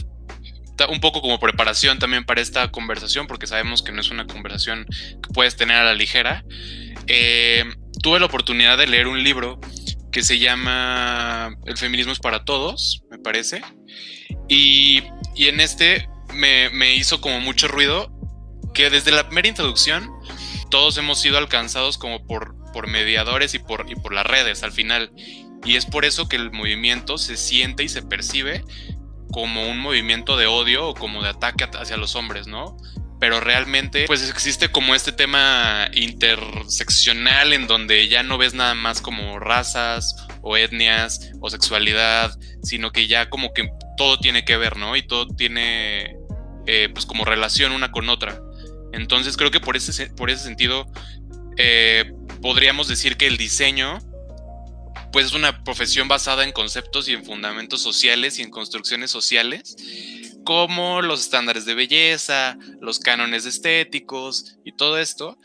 un 0.87 1.01
poco 1.01 1.21
como 1.21 1.41
preparación 1.41 1.99
también 1.99 2.25
para 2.25 2.41
esta 2.41 2.71
conversación, 2.71 3.27
porque 3.27 3.47
sabemos 3.47 3.83
que 3.83 3.93
no 3.93 4.01
es 4.01 4.11
una 4.11 4.27
conversación 4.27 4.87
que 4.87 5.31
puedes 5.33 5.57
tener 5.57 5.77
a 5.77 5.85
la 5.85 5.95
ligera. 5.95 6.45
Eh, 7.07 7.65
tuve 8.03 8.21
la 8.21 8.27
oportunidad 8.27 8.79
de 8.79 8.87
leer 8.87 9.09
un 9.09 9.23
libro 9.23 9.61
que 10.13 10.23
se 10.23 10.39
llama 10.39 11.57
El 11.67 11.77
feminismo 11.77 12.13
es 12.13 12.19
para 12.19 12.45
todos, 12.45 13.03
me 13.11 13.19
parece. 13.19 13.63
Y, 14.49 15.03
en 15.37 15.61
este 15.61 16.09
me, 16.35 16.71
me 16.71 16.95
hizo 16.95 17.21
como 17.21 17.41
mucho 17.41 17.69
ruido 17.69 18.13
que 18.75 18.91
desde 18.91 19.11
la 19.11 19.27
primera 19.27 19.49
introducción 19.49 20.11
todos 20.71 20.99
hemos 20.99 21.21
sido 21.21 21.39
alcanzados 21.39 21.99
como 21.99 22.27
por, 22.27 22.55
por 22.73 22.87
mediadores 22.87 23.55
y 23.55 23.59
por, 23.59 23.87
y 23.91 23.95
por 23.95 24.13
las 24.13 24.27
redes 24.27 24.63
al 24.63 24.73
final. 24.73 25.11
Y 25.65 25.77
es 25.77 25.87
por 25.87 26.05
eso 26.05 26.29
que 26.29 26.37
el 26.37 26.53
movimiento 26.53 27.19
se 27.19 27.37
siente 27.37 27.83
y 27.83 27.89
se 27.89 28.03
percibe 28.03 28.65
como 29.33 29.69
un 29.69 29.79
movimiento 29.79 30.37
de 30.37 30.47
odio 30.47 30.89
o 30.89 30.95
como 30.95 31.23
de 31.23 31.31
ataque 31.31 31.69
hacia 31.79 31.97
los 31.97 32.15
hombres, 32.15 32.47
¿no? 32.47 32.77
Pero 33.21 33.41
realmente, 33.41 34.05
pues 34.07 34.29
existe 34.29 34.69
como 34.69 34.95
este 34.95 35.11
tema 35.11 35.89
interseccional 35.93 37.53
en 37.53 37.67
donde 37.67 38.07
ya 38.09 38.23
no 38.23 38.39
ves 38.39 38.55
nada 38.55 38.75
más 38.75 39.01
como 39.01 39.41
razas 39.41 40.15
o 40.43 40.57
etnias 40.57 41.33
o 41.41 41.51
sexualidad, 41.51 42.39
sino 42.63 42.93
que 42.93 43.09
ya 43.09 43.29
como 43.29 43.53
que 43.53 43.69
todo 43.97 44.19
tiene 44.19 44.45
que 44.45 44.57
ver, 44.57 44.77
¿no? 44.77 44.95
Y 44.95 45.03
todo 45.03 45.27
tiene, 45.27 46.17
eh, 46.67 46.89
pues 46.93 47.07
como 47.07 47.25
relación 47.25 47.73
una 47.73 47.91
con 47.91 48.09
otra. 48.09 48.41
Entonces 48.93 49.37
creo 49.37 49.51
que 49.51 49.61
por 49.61 49.77
ese, 49.77 50.07
por 50.11 50.31
ese 50.31 50.45
sentido 50.45 50.87
eh, 51.57 52.13
podríamos 52.41 52.87
decir 52.87 53.17
que 53.17 53.27
el 53.27 53.37
diseño 53.37 53.99
pues 55.13 55.27
es 55.27 55.35
una 55.35 55.65
profesión 55.65 56.09
basada 56.09 56.45
en 56.45 56.53
conceptos 56.53 57.09
y 57.09 57.15
en 57.15 57.25
fundamentos 57.25 57.83
sociales 57.83 58.39
y 58.39 58.43
en 58.43 58.51
construcciones 58.51 59.11
sociales, 59.11 59.77
como 60.45 61.03
los 61.03 61.21
estándares 61.21 61.65
de 61.65 61.75
belleza, 61.75 62.57
los 62.81 62.99
cánones 62.99 63.47
estéticos 63.47 64.59
y 64.65 64.73
todo 64.73 64.99
esto. 64.99 65.39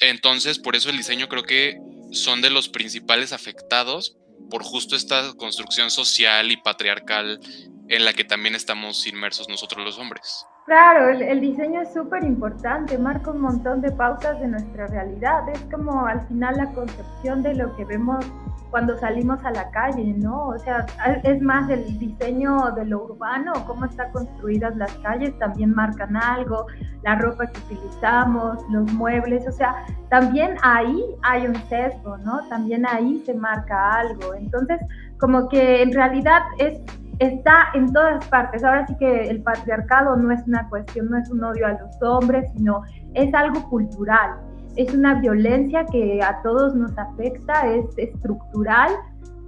Entonces, 0.00 0.58
por 0.58 0.76
eso 0.76 0.90
el 0.90 0.96
diseño 0.96 1.28
creo 1.28 1.42
que 1.42 1.78
son 2.12 2.40
de 2.40 2.50
los 2.50 2.68
principales 2.68 3.32
afectados 3.32 4.16
por 4.50 4.64
justo 4.64 4.96
esta 4.96 5.34
construcción 5.34 5.90
social 5.90 6.50
y 6.50 6.56
patriarcal 6.56 7.40
en 7.88 8.04
la 8.04 8.12
que 8.12 8.24
también 8.24 8.54
estamos 8.54 9.06
inmersos 9.06 9.48
nosotros 9.48 9.84
los 9.84 9.98
hombres. 9.98 10.46
Claro, 10.66 11.08
el, 11.08 11.40
diseño 11.40 11.80
es 11.82 11.92
súper 11.92 12.22
importante, 12.22 12.96
marca 12.96 13.32
un 13.32 13.40
montón 13.40 13.80
de 13.80 13.90
pautas 13.90 14.40
de 14.40 14.46
nuestra 14.46 14.86
realidad. 14.86 15.48
Es 15.48 15.60
como 15.72 16.06
al 16.06 16.26
final 16.28 16.56
la 16.56 16.72
concepción 16.72 17.42
de 17.42 17.54
lo 17.54 17.74
que 17.76 17.84
vemos 17.84 18.24
cuando 18.70 18.96
salimos 18.96 19.44
a 19.44 19.50
la 19.50 19.70
calle, 19.70 20.14
¿no? 20.18 20.48
O 20.48 20.58
sea, 20.58 20.86
es 21.24 21.42
más 21.42 21.68
el 21.70 21.98
diseño 21.98 22.70
de 22.76 22.84
lo 22.84 23.04
urbano, 23.04 23.52
cómo 23.66 23.84
están 23.84 24.12
construidas 24.12 24.76
las 24.76 24.92
calles, 24.98 25.36
también 25.38 25.74
marcan 25.74 26.16
algo, 26.16 26.66
la 27.02 27.16
ropa 27.16 27.46
que 27.46 27.58
utilizamos, 27.60 28.58
los 28.70 28.92
muebles, 28.92 29.46
o 29.46 29.52
sea, 29.52 29.74
también 30.08 30.56
ahí 30.62 31.04
hay 31.22 31.46
un 31.46 31.56
sesgo, 31.68 32.16
¿no? 32.18 32.46
También 32.48 32.86
ahí 32.86 33.22
se 33.26 33.34
marca 33.34 33.94
algo. 33.94 34.34
Entonces, 34.34 34.80
como 35.18 35.48
que 35.48 35.82
en 35.82 35.92
realidad 35.92 36.42
es 36.58 36.80
está 37.20 37.68
en 37.74 37.92
todas 37.92 38.26
partes. 38.28 38.64
Ahora 38.64 38.86
sí 38.86 38.96
que 38.96 39.24
el 39.28 39.42
patriarcado 39.42 40.16
no 40.16 40.32
es 40.32 40.42
una 40.46 40.68
cuestión, 40.68 41.10
no 41.10 41.18
es 41.18 41.30
un 41.30 41.44
odio 41.44 41.66
a 41.66 41.72
los 41.72 42.02
hombres, 42.02 42.50
sino 42.56 42.82
es 43.14 43.32
algo 43.34 43.62
cultural. 43.68 44.49
Es 44.76 44.94
una 44.94 45.20
violencia 45.20 45.84
que 45.86 46.22
a 46.22 46.40
todos 46.42 46.74
nos 46.74 46.96
afecta, 46.96 47.66
es 47.66 47.86
estructural 47.98 48.92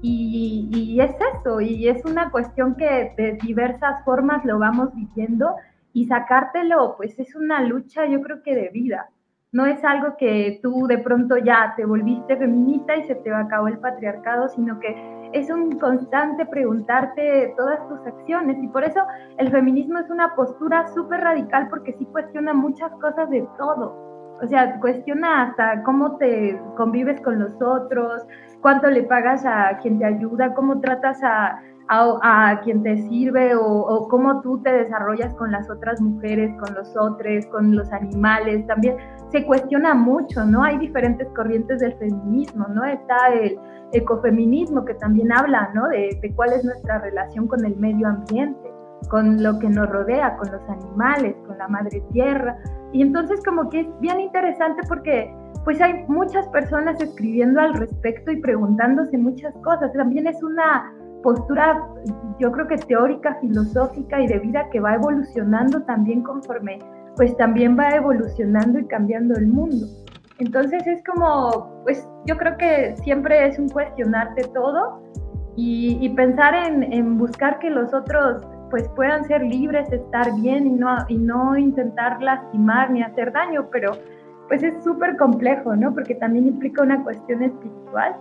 y, 0.02 0.98
es 1.00 1.14
eso, 1.34 1.60
y 1.60 1.88
es 1.88 2.04
una 2.04 2.30
cuestión 2.30 2.74
que 2.74 3.14
de 3.16 3.38
diversas 3.40 4.04
formas 4.04 4.44
lo 4.44 4.58
vamos 4.58 4.92
viviendo 4.94 5.54
y 5.92 6.06
sacártelo, 6.06 6.96
pues 6.96 7.16
es 7.18 7.36
una 7.36 7.62
lucha 7.62 8.06
yo 8.06 8.20
creo 8.20 8.42
que 8.42 8.54
de 8.54 8.68
vida. 8.70 9.10
No 9.52 9.66
es 9.66 9.84
algo 9.84 10.16
que 10.16 10.58
tú 10.62 10.86
de 10.86 10.98
pronto 10.98 11.36
ya 11.36 11.74
te 11.76 11.84
volviste 11.84 12.36
feminista 12.36 12.96
y 12.96 13.06
se 13.06 13.14
te 13.16 13.32
acabó 13.32 13.68
el 13.68 13.78
patriarcado, 13.78 14.48
sino 14.48 14.80
que 14.80 14.96
es 15.34 15.50
un 15.50 15.78
constante 15.78 16.46
preguntarte 16.46 17.54
todas 17.56 17.86
tus 17.88 18.00
acciones 18.06 18.56
y 18.62 18.68
por 18.68 18.82
eso 18.82 19.00
el 19.38 19.50
feminismo 19.50 19.98
es 19.98 20.10
una 20.10 20.34
postura 20.34 20.88
súper 20.94 21.20
radical 21.20 21.68
porque 21.68 21.92
sí 21.98 22.06
cuestiona 22.06 22.54
muchas 22.54 22.90
cosas 22.92 23.30
de 23.30 23.46
todo. 23.58 24.11
O 24.42 24.46
sea, 24.48 24.80
cuestiona 24.80 25.44
hasta 25.44 25.82
cómo 25.84 26.16
te 26.16 26.60
convives 26.76 27.20
con 27.20 27.38
los 27.38 27.52
otros, 27.62 28.22
cuánto 28.60 28.90
le 28.90 29.04
pagas 29.04 29.44
a 29.46 29.78
quien 29.80 29.98
te 29.98 30.04
ayuda, 30.04 30.52
cómo 30.54 30.80
tratas 30.80 31.22
a, 31.22 31.60
a, 31.88 32.60
quien 32.62 32.82
te 32.82 32.96
sirve 32.96 33.54
o, 33.54 34.08
cómo 34.08 34.40
tú 34.40 34.60
te 34.62 34.72
desarrollas 34.72 35.34
con 35.34 35.52
las 35.52 35.68
otras 35.70 36.00
mujeres, 36.00 36.50
con 36.58 36.74
los 36.74 36.96
otros, 36.96 37.46
con 37.46 37.76
los 37.76 37.92
animales. 37.92 38.66
También 38.66 38.96
se 39.30 39.44
cuestiona 39.44 39.94
mucho, 39.94 40.44
¿no? 40.44 40.62
Hay 40.62 40.78
diferentes 40.78 41.28
corrientes 41.30 41.80
del 41.80 41.94
feminismo, 41.94 42.66
¿no? 42.68 42.84
Está 42.84 43.16
el 43.34 43.58
ecofeminismo 43.92 44.84
que 44.84 44.94
también 44.94 45.32
habla, 45.32 45.70
¿no? 45.74 45.88
De, 45.88 46.32
cuál 46.34 46.52
es 46.52 46.64
nuestra 46.64 46.98
relación 46.98 47.46
con 47.46 47.64
el 47.64 47.76
medio 47.76 48.08
ambiente, 48.08 48.71
con 49.08 49.42
lo 49.42 49.58
que 49.58 49.68
nos 49.68 49.88
rodea, 49.88 50.36
con 50.36 50.50
los 50.50 50.62
animales, 50.68 51.34
con 51.46 51.58
la 51.58 51.68
madre 51.68 52.02
tierra. 52.12 52.56
Y 52.92 53.02
entonces 53.02 53.42
como 53.44 53.68
que 53.70 53.80
es 53.80 54.00
bien 54.00 54.20
interesante 54.20 54.82
porque 54.88 55.34
pues 55.64 55.80
hay 55.80 56.04
muchas 56.08 56.48
personas 56.48 57.00
escribiendo 57.00 57.60
al 57.60 57.74
respecto 57.74 58.32
y 58.32 58.40
preguntándose 58.40 59.16
muchas 59.16 59.54
cosas. 59.62 59.92
También 59.92 60.26
es 60.26 60.42
una 60.42 60.92
postura, 61.22 61.86
yo 62.40 62.50
creo 62.50 62.66
que 62.66 62.76
teórica, 62.76 63.36
filosófica 63.40 64.20
y 64.20 64.26
de 64.26 64.38
vida 64.40 64.68
que 64.70 64.80
va 64.80 64.94
evolucionando 64.94 65.82
también 65.82 66.22
conforme, 66.22 66.78
pues 67.16 67.36
también 67.36 67.78
va 67.78 67.90
evolucionando 67.90 68.80
y 68.80 68.86
cambiando 68.86 69.36
el 69.36 69.46
mundo. 69.46 69.86
Entonces 70.38 70.84
es 70.86 71.02
como, 71.04 71.80
pues 71.84 72.08
yo 72.26 72.36
creo 72.36 72.56
que 72.56 72.96
siempre 73.04 73.46
es 73.46 73.58
un 73.58 73.68
cuestionarte 73.68 74.42
todo 74.54 75.00
y, 75.56 76.08
pensar 76.10 76.54
en, 76.54 77.18
buscar 77.18 77.58
que 77.58 77.70
los 77.70 77.92
otros 77.92 78.42
pues 78.72 78.88
puedan 78.96 79.22
ser 79.26 79.42
libres, 79.42 79.92
estar 79.92 80.34
bien 80.40 80.66
y 80.66 80.70
no, 80.70 80.96
y 81.06 81.18
no 81.18 81.58
intentar 81.58 82.22
lastimar 82.22 82.90
ni 82.90 83.02
hacer 83.02 83.30
daño, 83.30 83.68
pero 83.70 83.92
pues 84.48 84.62
es 84.62 84.82
súper 84.82 85.18
complejo, 85.18 85.76
¿no? 85.76 85.92
Porque 85.92 86.14
también 86.14 86.46
implica 86.46 86.82
una 86.82 87.04
cuestión 87.04 87.42
espiritual 87.42 88.16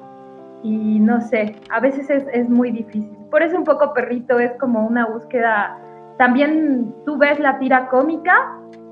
y 0.61 0.99
no 0.99 1.21
sé, 1.21 1.55
a 1.69 1.79
veces 1.79 2.09
es, 2.09 2.25
es 2.33 2.49
muy 2.49 2.69
difícil. 2.69 3.17
Por 3.31 3.41
eso 3.43 3.57
un 3.57 3.63
poco 3.63 3.93
perrito 3.93 4.39
es 4.39 4.51
como 4.59 4.85
una 4.85 5.07
búsqueda, 5.07 5.79
también 6.17 6.93
tú 7.05 7.17
ves 7.17 7.39
la 7.39 7.57
tira 7.57 7.87
cómica 7.87 8.33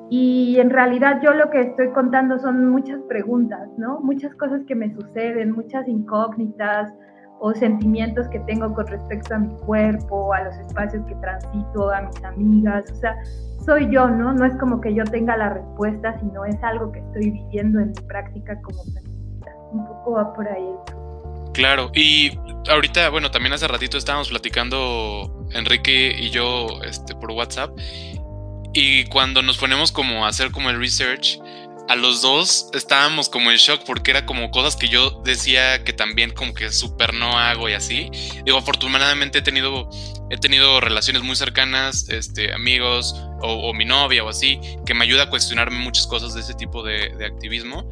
y 0.09 0.61
en 0.61 0.69
realidad 0.69 1.19
yo 1.21 1.33
lo 1.33 1.49
que 1.49 1.59
estoy 1.59 1.89
contando 1.89 2.39
son 2.39 2.69
muchas 2.69 3.01
preguntas, 3.09 3.67
¿no? 3.77 3.99
Muchas 3.99 4.33
cosas 4.35 4.61
que 4.65 4.75
me 4.75 4.93
suceden, 4.93 5.51
muchas 5.51 5.89
incógnitas 5.89 6.93
o 7.39 7.53
sentimientos 7.53 8.27
que 8.29 8.39
tengo 8.39 8.73
con 8.73 8.87
respecto 8.87 9.35
a 9.35 9.39
mi 9.39 9.55
cuerpo, 9.65 10.33
a 10.33 10.43
los 10.43 10.55
espacios 10.55 11.05
que 11.07 11.15
transito, 11.15 11.91
a 11.91 12.01
mis 12.01 12.23
amigas. 12.23 12.85
O 12.91 12.95
sea, 12.95 13.15
soy 13.65 13.89
yo, 13.91 14.07
¿no? 14.09 14.33
No 14.33 14.45
es 14.45 14.55
como 14.57 14.81
que 14.81 14.93
yo 14.93 15.03
tenga 15.05 15.37
la 15.37 15.49
respuesta, 15.49 16.17
sino 16.19 16.45
es 16.45 16.61
algo 16.63 16.91
que 16.91 16.99
estoy 16.99 17.31
viviendo 17.31 17.79
en 17.79 17.89
mi 17.89 18.01
práctica 18.07 18.59
como 18.61 18.83
feminista. 18.83 19.51
Un 19.71 19.85
poco 19.87 20.13
va 20.13 20.33
por 20.33 20.47
ahí. 20.47 20.69
Claro, 21.53 21.91
y 21.93 22.37
ahorita, 22.69 23.09
bueno, 23.09 23.31
también 23.31 23.53
hace 23.53 23.67
ratito 23.67 23.97
estábamos 23.97 24.29
platicando 24.29 25.47
Enrique 25.53 26.15
y 26.17 26.29
yo 26.29 26.67
este, 26.83 27.15
por 27.15 27.31
WhatsApp 27.31 27.71
y 28.73 29.05
cuando 29.05 29.41
nos 29.41 29.57
ponemos 29.57 29.91
como 29.91 30.25
a 30.25 30.29
hacer 30.29 30.51
como 30.51 30.69
el 30.69 30.79
research, 30.79 31.39
a 31.89 31.95
los 31.95 32.21
dos 32.21 32.69
estábamos 32.73 33.29
como 33.29 33.49
en 33.49 33.57
shock 33.57 33.81
porque 33.83 34.11
era 34.11 34.23
como 34.23 34.51
cosas 34.51 34.75
que 34.75 34.87
yo 34.87 35.21
decía 35.25 35.83
que 35.83 35.91
también 35.91 36.29
como 36.29 36.53
que 36.53 36.71
súper 36.71 37.15
no 37.15 37.39
hago 37.39 37.67
y 37.67 37.73
así. 37.73 38.11
Digo, 38.45 38.59
afortunadamente 38.59 39.39
he 39.39 39.41
tenido, 39.41 39.89
he 40.29 40.37
tenido 40.37 40.79
relaciones 40.81 41.23
muy 41.23 41.35
cercanas, 41.35 42.07
este, 42.09 42.53
amigos 42.53 43.15
o, 43.41 43.73
mi 43.73 43.85
novia 43.85 44.23
o 44.23 44.29
así, 44.29 44.61
que 44.85 44.93
me 44.93 45.03
ayuda 45.03 45.23
a 45.23 45.29
cuestionarme 45.31 45.79
muchas 45.79 46.05
cosas 46.05 46.35
de 46.35 46.41
ese 46.41 46.53
tipo 46.53 46.83
de, 46.83 47.11
activismo. 47.25 47.89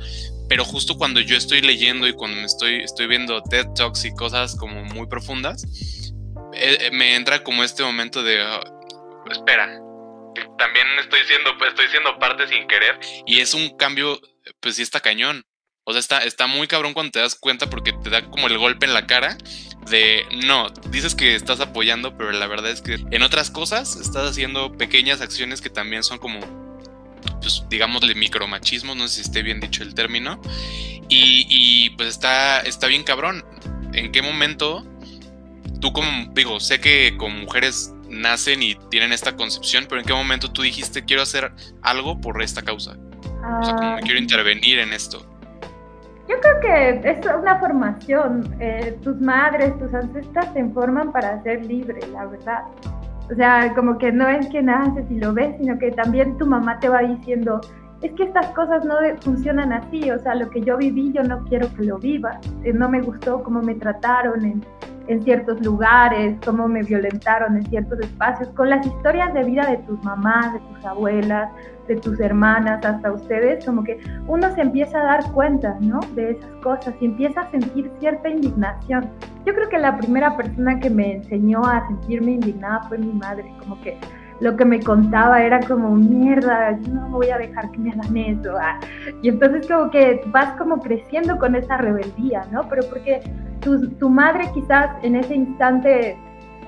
Pero 0.48 0.64
justo 0.64 0.96
cuando 0.96 1.20
yo 1.20 1.36
estoy 1.36 1.62
leyendo 1.62 2.08
y 2.08 2.14
cuando 2.14 2.38
me 2.38 2.46
estoy, 2.46 2.84
estoy 2.84 3.08
viendo 3.08 3.42
TED 3.42 3.66
Talks 3.76 4.06
y 4.06 4.14
cosas 4.14 4.56
como 4.56 4.84
muy 4.84 5.08
profundas, 5.08 5.64
eh, 6.54 6.78
eh, 6.82 6.92
me 6.92 7.16
entra 7.16 7.44
como 7.44 7.64
este 7.64 7.82
momento 7.82 8.22
de, 8.22 8.44
ah, 8.44 8.62
espera, 9.32 9.82
también 10.58 10.88
estoy 11.00 11.20
siendo, 11.28 11.58
pues, 11.58 11.70
estoy 11.70 11.88
siendo 11.90 12.18
parte 12.20 12.48
sin 12.48 12.68
querer. 12.68 13.00
Y 13.26 13.40
es 13.40 13.54
un 13.54 13.76
cambio, 13.78 14.20
pues 14.60 14.76
sí 14.76 14.82
está 14.82 15.00
cañón. 15.00 15.46
O 15.84 15.94
sea, 15.94 16.00
está, 16.00 16.20
está 16.20 16.48
muy 16.48 16.68
cabrón 16.68 16.94
cuando 16.94 17.12
te 17.12 17.20
das 17.20 17.36
cuenta 17.36 17.70
porque 17.70 17.94
te 17.94 18.10
da 18.10 18.30
como 18.30 18.48
el 18.48 18.58
golpe 18.58 18.86
en 18.86 18.94
la 18.94 19.08
cara 19.08 19.38
de, 19.90 20.26
no, 20.46 20.70
dices 20.90 21.16
que 21.16 21.34
estás 21.34 21.62
apoyando, 21.62 22.18
pero 22.18 22.32
la 22.34 22.46
verdad 22.48 22.72
es 22.72 22.82
que 22.82 22.96
en 23.10 23.22
otras 23.22 23.50
cosas 23.50 23.96
estás 23.96 24.30
haciendo 24.30 24.74
pequeñas 24.74 25.22
acciones 25.22 25.62
que 25.62 25.70
también 25.70 26.04
son 26.04 26.18
como, 26.20 26.42
pues 27.42 27.64
digámosle 27.70 28.16
micromachismo, 28.16 28.96
no 28.96 29.08
sé 29.08 29.16
si 29.16 29.22
esté 29.22 29.44
bien 29.44 29.62
dicho 29.62 29.82
el 29.82 29.96
término. 29.96 30.42
Y, 31.08 31.46
y 31.50 31.92
pues 31.92 32.10
está, 32.10 32.60
está 32.60 32.88
bien 32.88 33.04
cabrón. 33.04 33.46
¿En 33.94 34.12
qué 34.12 34.22
momento 34.22 34.86
tú 35.80 35.94
como, 35.94 36.34
digo, 36.34 36.60
sé 36.60 36.80
que 36.80 37.16
con 37.18 37.40
mujeres 37.40 37.94
nacen 38.10 38.64
y 38.64 38.76
tienen 38.90 39.12
esta 39.12 39.36
concepción, 39.36 39.86
pero 39.88 40.02
¿en 40.02 40.08
qué 40.08 40.14
momento 40.14 40.52
tú 40.52 40.62
dijiste 40.62 41.04
quiero 41.04 41.24
hacer 41.24 41.52
algo 41.82 42.20
por 42.20 42.42
esta 42.42 42.62
causa? 42.62 42.98
o 43.38 43.64
sea, 43.64 43.76
como 43.76 43.90
ah, 43.92 44.00
quiero 44.02 44.20
intervenir 44.20 44.80
en 44.80 44.94
esto. 44.94 45.26
Yo 46.28 46.36
creo 46.42 46.60
que 46.60 47.10
es 47.10 47.26
una 47.26 47.58
formación. 47.60 48.56
Eh, 48.60 48.98
tus 49.02 49.20
madres, 49.22 49.78
tus 49.80 49.94
ancestras 49.94 50.54
te 50.54 50.66
forman 50.70 51.12
para 51.12 51.42
ser 51.44 51.66
libre, 51.66 52.00
la 52.12 52.26
verdad. 52.26 52.64
O 53.32 53.36
sea, 53.36 53.74
como 53.74 53.98
que 53.98 54.12
no 54.12 54.28
es 54.28 54.48
que 54.48 54.62
naces 54.62 55.06
y 55.10 55.16
lo 55.16 55.34
ves, 55.34 55.56
sino 55.60 55.78
que 55.80 55.92
también 55.92 56.38
tu 56.38 56.46
mamá 56.46 56.80
te 56.80 56.90
va 56.90 57.02
diciendo, 57.02 57.62
es 58.02 58.12
que 58.14 58.24
estas 58.24 58.48
cosas 58.48 58.86
no 58.86 58.96
funcionan 59.22 59.74
así, 59.74 60.10
o 60.12 60.20
sea, 60.20 60.36
lo 60.36 60.50
que 60.50 60.62
yo 60.62 60.78
viví 60.78 61.12
yo 61.14 61.24
no 61.24 61.44
quiero 61.46 61.74
que 61.74 61.84
lo 61.84 61.98
vivas, 61.98 62.38
eh, 62.64 62.72
no 62.72 62.88
me 62.88 63.02
gustó 63.02 63.44
cómo 63.44 63.62
me 63.62 63.76
trataron 63.76 64.46
en, 64.46 64.66
en 65.08 65.24
ciertos 65.24 65.60
lugares, 65.66 66.38
cómo 66.46 66.68
me 66.68 66.84
violentaron 66.84 67.58
en 67.58 67.66
ciertos 67.68 68.00
espacios, 68.00 68.50
con 68.50 68.70
las 68.70 68.86
historias 68.86 69.34
de 69.34 69.44
vida 69.44 69.66
de 69.70 69.78
tus 69.78 70.04
mamás, 70.04 70.54
de 70.54 70.60
tus 70.60 70.86
abuelas, 70.86 71.50
de 71.88 71.96
tus 71.96 72.20
hermanas, 72.20 72.86
hasta 72.86 73.12
ustedes, 73.12 73.66
como 73.66 73.84
que 73.84 74.00
uno 74.28 74.54
se 74.54 74.62
empieza 74.62 75.00
a 75.00 75.04
dar 75.04 75.32
cuenta, 75.32 75.78
¿no? 75.80 76.00
De 76.16 76.32
esas 76.32 76.52
cosas 76.62 76.94
y 77.00 77.06
empieza 77.06 77.42
a 77.42 77.52
sentir 77.52 77.90
cierta 78.00 78.30
indignación. 78.30 79.10
Yo 79.46 79.54
creo 79.54 79.70
que 79.70 79.78
la 79.78 79.98
primera 79.98 80.36
persona 80.36 80.80
que 80.80 80.90
me 80.90 81.16
enseñó 81.16 81.66
a 81.66 81.88
sentirme 81.88 82.34
indignada 82.34 82.84
fue 82.90 82.98
mi 82.98 83.14
madre, 83.14 83.54
como 83.60 83.80
que 83.82 83.98
lo 84.40 84.56
que 84.56 84.66
me 84.66 84.80
contaba 84.82 85.42
era 85.42 85.60
como, 85.62 85.96
mierda, 85.96 86.78
yo 86.82 86.94
no 86.94 87.10
voy 87.10 87.30
a 87.30 87.38
dejar 87.38 87.72
que 87.72 87.80
me 87.80 87.92
hagan 87.92 88.18
eso. 88.18 88.54
Ah. 88.60 88.80
Y 89.22 89.30
entonces 89.30 89.68
como 89.68 89.90
que 89.90 90.22
vas 90.28 90.56
como 90.58 90.80
creciendo 90.80 91.38
con 91.38 91.56
esa 91.56 91.78
rebeldía, 91.78 92.44
¿no? 92.52 92.68
Pero 92.70 92.88
porque 92.90 93.22
tu, 94.00 94.10
madre 94.10 94.50
quizás 94.54 94.90
en 95.04 95.16
ese 95.16 95.36
instante 95.36 96.18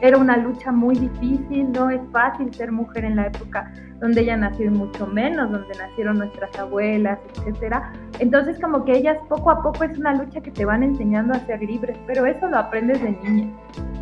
era 0.02 0.18
una 0.18 0.38
lucha 0.38 0.72
muy 0.72 0.96
difícil, 0.96 1.72
no 1.72 1.90
es 1.90 2.02
fácil 2.12 2.54
ser 2.54 2.72
mujer 2.72 3.04
en 3.06 3.18
la 3.18 3.28
época 3.28 3.72
donde 4.00 4.22
ella 4.22 4.38
nació 4.38 4.68
y 4.68 4.70
mucho 4.70 5.06
menos, 5.08 5.52
donde 5.52 5.78
nacieron 5.78 6.20
nuestras 6.20 6.58
abuelas, 6.58 7.20
etcétera. 7.36 7.92
Entonces 8.20 8.58
como 8.62 8.86
que 8.86 8.98
ellas 8.98 9.18
poco 9.28 9.52
a 9.52 9.62
poco 9.62 9.84
es 9.84 9.98
una 9.98 10.16
lucha 10.16 10.40
que 10.40 10.52
te 10.52 10.64
van 10.64 10.84
enseñando 10.84 11.34
a 11.34 11.40
ser 11.40 11.62
libres, 11.62 11.98
pero 12.08 12.26
eso 12.26 12.48
lo 12.48 12.58
aprendes 12.58 13.02
de 13.02 13.12
niña. 13.12 13.54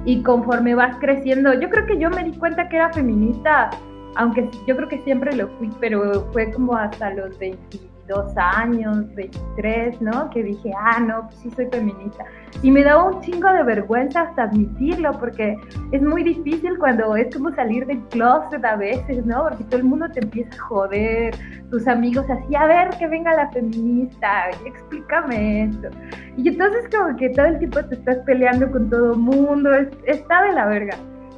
Y 0.06 0.22
conforme 0.22 0.76
vas 0.76 0.96
creciendo, 0.98 1.54
yo 1.54 1.70
creo 1.70 1.86
que 1.88 1.98
yo 1.98 2.12
me 2.12 2.24
di 2.24 2.38
cuenta 2.38 2.70
que 2.70 2.76
era 2.76 2.94
feminista, 2.94 3.72
aunque 4.16 4.50
yo 4.68 4.76
creo 4.76 4.88
que 4.88 5.00
siempre 5.00 5.36
lo 5.36 5.48
fui, 5.58 5.72
pero 5.80 6.30
fue 6.32 6.52
como 6.52 6.76
hasta 6.76 7.12
los 7.16 7.38
20 7.40 7.87
22 8.08 8.38
años, 8.38 9.14
23, 9.16 10.02
¿no? 10.02 10.30
Que 10.30 10.44
dije, 10.44 10.72
ah, 10.78 11.00
no, 11.00 11.28
pues 11.28 11.36
sí 11.38 11.52
soy 11.52 11.68
feminista. 11.68 12.24
Y 12.64 12.72
me 12.72 12.84
daba 12.84 13.06
un 13.06 13.22
chingo 13.22 13.52
de 13.52 13.64
vergüenza 13.64 14.22
hasta 14.22 14.44
admitirlo, 14.44 15.12
porque 15.20 15.56
es 15.92 16.02
muy 16.02 16.24
difícil 16.24 16.78
cuando 16.80 17.16
es 17.16 17.34
como 17.36 17.54
salir 17.54 17.86
del 17.86 18.02
closet 18.10 18.64
a 18.64 18.76
veces, 18.76 19.26
¿no? 19.26 19.44
Porque 19.44 19.64
todo 19.66 19.78
el 19.78 19.84
mundo 19.84 20.08
te 20.10 20.22
empieza 20.22 20.56
a 20.56 20.60
joder, 20.60 21.36
tus 21.70 21.88
amigos 21.88 22.26
así, 22.30 22.56
a 22.56 22.66
ver, 22.66 22.90
que 22.98 23.08
venga 23.08 23.34
la 23.34 23.50
feminista, 23.52 24.50
explícame 24.66 25.66
esto. 25.66 25.90
Y 26.38 26.48
entonces 26.48 26.86
como 26.96 27.16
que 27.18 27.30
todo 27.30 27.46
el 27.46 27.60
tiempo 27.60 27.84
te 27.84 27.96
estás 27.96 28.18
peleando 28.20 28.72
con 28.72 28.90
todo 28.90 29.16
mundo, 29.16 29.72
está 30.06 30.44
de 30.44 30.54
la 30.54 30.66
verga. 30.68 30.98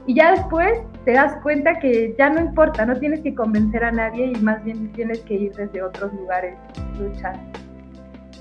Y 0.09 0.15
ya 0.15 0.31
después 0.31 0.71
te 1.05 1.13
das 1.13 1.37
cuenta 1.43 1.77
que 1.77 2.15
ya 2.17 2.31
no 2.31 2.39
importa, 2.39 2.83
no 2.83 2.97
tienes 2.97 3.19
que 3.19 3.35
convencer 3.35 3.83
a 3.83 3.91
nadie 3.91 4.33
y 4.35 4.41
más 4.41 4.63
bien 4.63 4.91
tienes 4.93 5.19
que 5.19 5.35
ir 5.35 5.51
desde 5.53 5.83
otros 5.83 6.11
lugares 6.13 6.55
luchar. 6.99 7.39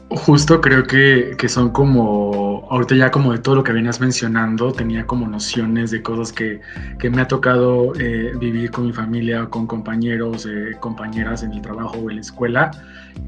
Justo 0.08 0.62
creo 0.62 0.84
que, 0.84 1.34
que, 1.36 1.46
son 1.46 1.68
como, 1.68 2.66
ahorita 2.70 2.94
ya 2.94 3.10
como 3.10 3.32
de 3.32 3.38
todo 3.40 3.56
lo 3.56 3.62
que 3.62 3.72
venías 3.72 4.00
mencionando, 4.00 4.72
tenía 4.72 5.06
como 5.06 5.28
nociones 5.28 5.90
de 5.90 6.00
cosas 6.00 6.32
que, 6.32 6.62
que 6.98 7.10
me 7.10 7.20
ha 7.20 7.28
tocado 7.28 7.92
eh, 8.00 8.32
vivir 8.40 8.70
con 8.70 8.86
mi 8.86 8.92
familia, 8.94 9.44
con 9.44 9.66
compañeros, 9.66 10.46
eh, 10.46 10.74
compañeras 10.80 11.42
en 11.42 11.52
el 11.52 11.60
trabajo 11.60 11.98
o 11.98 12.08
en 12.08 12.16
la 12.16 12.22
escuela. 12.22 12.70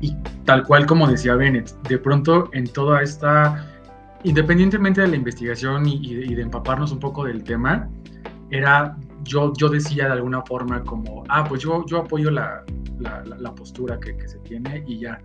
Y 0.01 0.17
tal 0.47 0.63
cual 0.65 0.87
como 0.87 1.07
decía 1.07 1.35
Bennett, 1.35 1.73
de 1.83 1.99
pronto 1.99 2.49
en 2.55 2.65
toda 2.73 3.03
esta, 3.03 3.67
independientemente 4.25 5.03
de 5.03 5.09
la 5.09 5.17
investigación 5.17 5.87
y, 5.87 6.01
y 6.03 6.35
de 6.35 6.41
empaparnos 6.41 6.91
un 6.91 7.01
poco 7.01 7.27
del 7.27 7.45
tema, 7.45 7.87
era, 8.51 8.97
yo, 9.25 9.53
yo 9.55 9.69
decía 9.69 10.07
de 10.07 10.13
alguna 10.13 10.43
forma 10.43 10.83
como, 10.83 11.25
ah, 11.29 11.45
pues 11.49 11.63
yo, 11.63 11.85
yo 11.87 11.99
apoyo 11.99 12.31
la, 12.31 12.65
la, 12.99 13.55
postura 13.55 13.99
que, 13.99 14.17
que, 14.17 14.29
se 14.29 14.39
tiene 14.39 14.85
y 14.87 15.01
ya. 15.01 15.21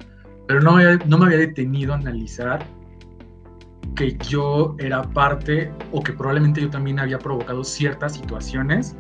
Pero 0.48 0.62
no, 0.62 0.78
no 1.06 1.18
me 1.18 1.26
había 1.26 1.40
detenido 1.40 1.94
a 1.94 1.98
analizar 1.98 2.66
que 3.96 4.18
yo 4.28 4.76
era 4.80 5.02
parte 5.02 5.72
o 5.92 6.02
que 6.02 6.14
probablemente 6.14 6.62
yo 6.62 6.70
también 6.70 7.00
había 7.00 7.18
provocado 7.18 7.64
ciertas 7.64 8.16
situaciones 8.16 8.96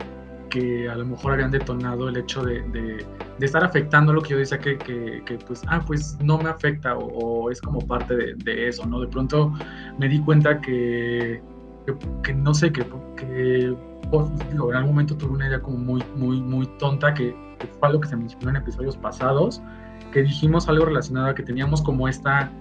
que 0.49 0.87
a 0.87 0.95
lo 0.95 1.05
mejor 1.05 1.33
habían 1.33 1.51
detonado 1.51 2.07
el 2.07 2.15
hecho 2.15 2.41
de, 2.43 2.61
de, 2.69 3.05
estar 3.45 3.63
afectando 3.63 4.13
lo 4.13 4.21
que 4.21 4.29
yo 4.29 4.37
decía 4.37 4.57
que, 4.57 4.77
que, 4.77 5.21
que, 5.25 5.37
pues, 5.39 5.61
ah, 5.67 5.83
pues 5.85 6.17
no 6.23 6.37
me 6.37 6.49
afecta 6.49 6.95
o, 6.95 7.51
es 7.51 7.59
como 7.59 7.79
parte 7.79 8.15
de, 8.15 8.35
de, 8.35 8.69
eso, 8.69 8.85
¿no? 8.85 9.01
De 9.01 9.07
pronto 9.07 9.51
me 9.99 10.07
di 10.07 10.19
cuenta 10.21 10.61
que, 10.61 11.41
que, 12.23 12.33
no 12.33 12.53
sé, 12.53 12.71
que, 12.71 12.85
que 14.09 14.51
en 14.51 14.75
algún 14.75 14.91
momento 14.91 15.15
tuve 15.15 15.33
una 15.33 15.47
idea 15.47 15.61
como 15.61 15.77
muy, 15.77 16.03
muy, 16.15 16.41
muy 16.41 16.67
tonta 16.77 17.13
que, 17.13 17.35
fue 17.79 17.87
algo 17.87 18.01
que 18.01 18.07
se 18.07 18.15
mencionó 18.15 18.49
en 18.49 18.57
episodios 18.57 18.97
pasados, 18.97 19.61
que 20.11 20.21
dijimos 20.21 20.67
algo 20.67 20.85
relacionado 20.85 21.27
a 21.27 21.35
que 21.35 21.43
teníamos 21.43 21.81
como 21.81 22.07
esta, 22.07 22.51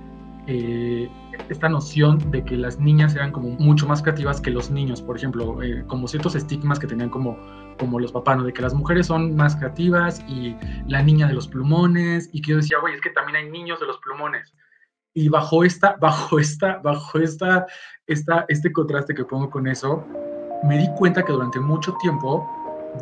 eh, 0.47 1.11
esta 1.49 1.69
noción 1.69 2.31
de 2.31 2.45
que 2.45 2.57
las 2.57 2.79
niñas 2.79 3.15
eran 3.15 3.33
como 3.33 3.51
mucho 3.51 3.87
más 3.87 4.03
creativas 4.03 4.41
que 4.41 4.51
los 4.51 4.71
niños, 4.71 5.03
por 5.03 5.17
ejemplo, 5.17 5.63
eh, 5.63 5.85
como 5.87 6.09
ciertos 6.09 6.35
estigmas 6.35 6.79
que 6.79 6.87
tenían 6.87 7.11
como, 7.11 7.37
como 7.79 7.99
los 7.99 8.13
papás, 8.13 8.37
¿no? 8.39 8.45
de 8.45 8.53
que 8.53 8.63
las 8.63 8.75
mujeres 8.75 9.07
son 9.07 9.35
más 9.37 9.57
creativas 9.57 10.25
y 10.29 10.57
la 10.87 11.03
niña 11.03 11.27
de 11.27 11.35
los 11.35 11.49
plumones, 11.49 12.31
y 12.33 12.41
que 12.41 12.53
yo 12.53 12.57
decía, 12.59 12.79
güey, 12.81 12.95
es 12.95 13.01
que 13.01 13.11
también 13.11 13.37
hay 13.37 13.51
niños 13.51 13.81
de 13.81 13.87
los 13.87 13.99
plumones. 13.99 14.55
Y 15.13 15.29
bajo 15.29 15.65
esta, 15.65 15.97
bajo 16.01 16.39
esta, 16.39 16.79
bajo 16.79 17.19
esta, 17.19 17.67
esta, 18.07 18.45
este 18.49 18.73
contraste 18.73 19.15
que 19.15 19.25
pongo 19.25 19.49
con 19.49 19.69
eso, 19.69 20.05
me 20.65 20.79
di 20.79 20.89
cuenta 20.97 21.25
que 21.25 21.33
durante 21.33 21.61
mucho 21.61 21.95
tiempo 22.01 22.47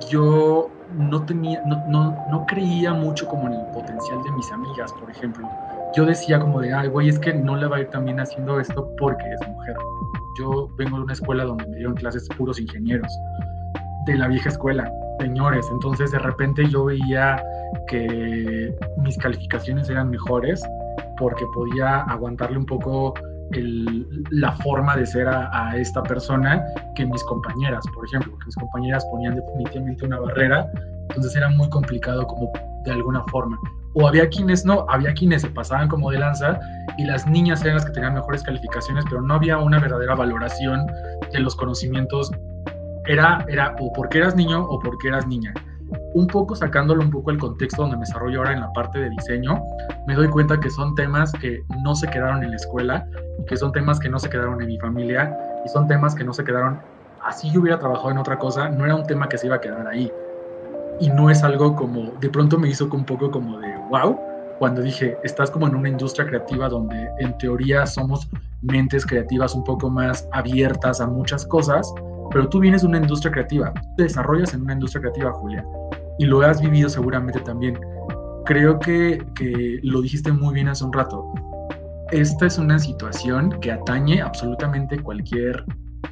yo 0.09 0.71
no 0.95 2.47
creía 2.47 2.93
mucho 2.93 3.27
como 3.29 3.47
en 3.47 3.55
el 3.55 3.67
potencial 3.73 4.23
de 4.23 4.31
mis 4.33 4.51
amigas, 4.53 4.93
por 4.93 5.11
ejemplo. 5.11 5.49
Yo 5.95 6.07
decía 6.07 6.41
como 6.41 6.61
de, 6.61 6.73
ay, 6.73 6.89
güey, 6.89 7.09
es 7.09 7.19
que 7.19 7.35
no 7.35 7.57
le 7.57 7.67
va 7.67 7.77
a 7.77 7.81
ir 7.81 7.89
también 7.91 8.19
haciendo 8.19 8.59
esto 8.59 8.91
porque 8.99 9.25
es 9.31 9.49
mujer. 9.49 9.77
Yo 10.39 10.69
vengo 10.77 10.97
de 10.97 11.05
una 11.05 11.13
escuela 11.13 11.45
donde 11.45 11.67
me 11.67 11.77
dieron 11.77 11.95
clases 11.95 12.27
puros 12.37 12.59
ingenieros, 12.59 13.13
de 14.07 14.17
la 14.17 14.29
vieja 14.29 14.49
escuela, 14.49 14.91
señores. 15.21 15.69
Entonces 15.71 16.11
de 16.11 16.19
repente 16.19 16.67
yo 16.69 16.87
veía 16.87 17.43
que 17.87 18.75
mis 18.97 19.19
calificaciones 19.19 19.91
eran 19.91 20.09
mejores 20.09 20.63
porque 21.19 21.45
podía 21.55 22.01
aguantarle 22.03 22.57
un 22.59 22.67
poco 22.67 23.13
la 24.31 24.53
forma 24.57 24.97
de 24.97 25.07
ser 25.07 25.29
a, 25.29 25.77
esta 25.77 26.03
persona 26.03 26.65
que 26.95 27.05
mis 27.07 27.23
compañeras, 27.25 27.85
por 27.95 28.07
ejemplo, 28.07 28.37
que 28.39 28.47
mis 28.47 28.57
compañeras 28.57 29.05
ponían 29.07 29.37
definitivamente 29.37 30.07
una 30.07 30.21
barrera, 30.21 30.71
entonces 31.09 31.35
era 31.37 31.49
muy 31.51 31.69
complicado 31.71 32.27
como 32.27 32.51
de 32.85 32.93
alguna 32.93 33.23
forma. 33.31 33.59
O 33.95 34.09
había 34.09 34.29
quienes 34.29 34.65
no, 34.65 34.87
había 34.89 35.13
quienes 35.13 35.43
se 35.43 35.49
pasaban 35.49 35.89
como 35.89 36.11
de 36.11 36.19
lanza 36.19 36.59
y 36.97 37.05
las 37.05 37.27
niñas 37.27 37.63
eran 37.63 37.77
las 37.77 37.85
que 37.85 37.93
tenían 37.93 38.15
mejores 38.15 38.43
calificaciones, 38.43 39.05
pero 39.09 39.21
no 39.21 39.35
había 39.35 39.59
una 39.59 39.79
verdadera 39.79 40.15
valoración 40.15 40.87
de 41.33 41.41
los 41.41 41.55
conocimientos. 41.57 42.31
Era, 43.07 43.45
era 43.49 43.75
o 43.81 43.93
porque 43.93 44.19
eras 44.19 44.37
niño 44.37 44.65
o 44.65 44.79
porque 44.79 45.09
eras 45.09 45.27
niña 45.27 45.53
un 46.15 46.27
poco 46.27 46.55
sacándolo 46.55 47.03
un 47.03 47.11
poco 47.11 47.31
el 47.31 47.39
contexto 47.39 47.83
donde 47.83 47.97
me 47.97 48.03
desarrollo 48.03 48.39
ahora 48.41 48.53
en 48.53 48.61
la 48.61 48.73
parte 48.73 48.99
de 48.99 49.11
diseño, 49.11 49.63
me 50.07 50.15
doy 50.15 50.29
cuenta 50.29 50.61
que 50.61 50.71
son 50.71 50.95
temas 50.95 51.33
que 51.33 51.63
no 51.83 51.95
se 51.95 52.09
quedaron 52.09 52.43
en 52.43 52.51
la 52.51 52.57
escuela, 52.57 53.07
que 53.47 53.57
son 53.57 53.73
temas 53.73 53.99
que 53.99 54.09
no 54.09 54.19
se 54.19 54.29
quedaron 54.29 54.61
en 54.61 54.69
mi 54.69 54.79
familia 54.79 55.37
y 55.65 55.69
son 55.69 55.87
temas 55.87 56.15
que 56.15 56.25
no 56.25 56.33
se 56.33 56.45
quedaron, 56.45 56.81
así 57.23 57.51
yo 57.51 57.61
hubiera 57.61 57.79
trabajado 57.79 58.11
en 58.11 58.19
otra 58.19 58.39
cosa, 58.39 58.69
no 58.69 58.85
era 58.85 58.95
un 58.95 59.07
tema 59.07 59.29
que 59.29 59.39
se 59.39 59.47
iba 59.47 59.57
a 59.57 59.61
quedar 59.61 59.87
ahí. 59.87 60.13
Y 61.01 61.09
no 61.11 61.31
es 61.31 61.43
algo 61.43 61.75
como, 61.75 62.13
de 62.21 62.29
pronto 62.29 62.59
me 62.59 62.69
hizo 62.69 62.89
un 62.93 63.05
poco 63.05 63.31
como 63.31 63.59
de, 63.59 63.75
wow, 63.91 64.19
cuando 64.59 64.83
dije, 64.83 65.17
estás 65.25 65.51
como 65.51 65.67
en 65.67 65.75
una 65.75 65.89
industria 65.89 66.27
creativa 66.27 66.69
donde 66.69 67.09
en 67.19 67.37
teoría 67.39 67.87
somos 67.87 68.29
mentes 68.61 69.05
creativas 69.05 69.55
un 69.55 69.65
poco 69.65 69.91
más 69.91 70.29
abiertas 70.33 71.01
a 71.01 71.07
muchas 71.07 71.47
cosas, 71.47 71.93
pero 72.31 72.49
tú 72.49 72.61
vienes 72.61 72.83
de 72.83 72.89
una 72.89 72.99
industria 72.99 73.33
creativa, 73.33 73.73
te 73.97 74.05
desarrollas 74.05 74.55
en 74.55 74.63
una 74.63 74.75
industria 74.75 75.01
creativa, 75.01 75.33
Julia 75.33 75.65
y 76.19 76.27
lo 76.27 76.43
has 76.43 76.61
vivido 76.61 76.89
seguramente 76.89 77.41
también. 77.41 77.79
Creo 78.45 78.79
que, 78.79 79.25
que 79.35 79.79
lo 79.83 80.03
dijiste 80.03 80.33
muy 80.33 80.55
bien 80.55 80.69
hace 80.69 80.85
un 80.85 80.93
rato. 80.93 81.33
Esta 82.11 82.47
es 82.47 82.59
una 82.59 82.79
situación 82.79 83.59
que 83.61 83.73
atañe 83.73 84.21
absolutamente 84.21 84.99
cualquier 84.99 85.65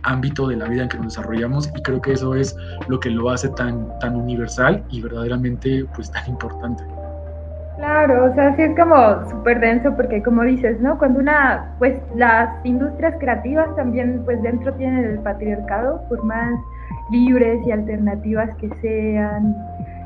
ámbito 0.02 0.48
de 0.48 0.56
la 0.56 0.66
vida 0.66 0.82
en 0.82 0.88
que 0.88 0.96
nos 0.96 1.14
desarrollamos 1.14 1.70
y 1.76 1.82
creo 1.82 2.00
que 2.00 2.12
eso 2.12 2.34
es 2.34 2.56
lo 2.88 2.98
que 3.00 3.10
lo 3.10 3.30
hace 3.30 3.48
tan, 3.50 3.86
tan 3.98 4.16
universal 4.16 4.82
y 4.90 5.02
verdaderamente 5.02 5.84
pues 5.94 6.10
tan 6.10 6.28
importante. 6.28 6.84
Claro, 7.76 8.30
o 8.30 8.34
sea, 8.34 8.54
sí 8.56 8.62
es 8.62 8.78
como 8.78 9.30
súper 9.30 9.58
denso 9.60 9.94
porque 9.96 10.22
como 10.22 10.42
dices, 10.42 10.80
¿no? 10.80 10.98
Cuando 10.98 11.18
una, 11.18 11.74
pues 11.78 11.98
las 12.14 12.50
industrias 12.64 13.14
creativas 13.18 13.74
también 13.74 14.22
pues 14.24 14.42
dentro 14.42 14.74
tienen 14.74 15.04
el 15.04 15.18
patriarcado, 15.20 16.02
por 16.08 16.22
más 16.24 16.60
libres 17.11 17.66
y 17.66 17.72
alternativas 17.72 18.55
que 18.57 18.70
sean, 18.81 19.55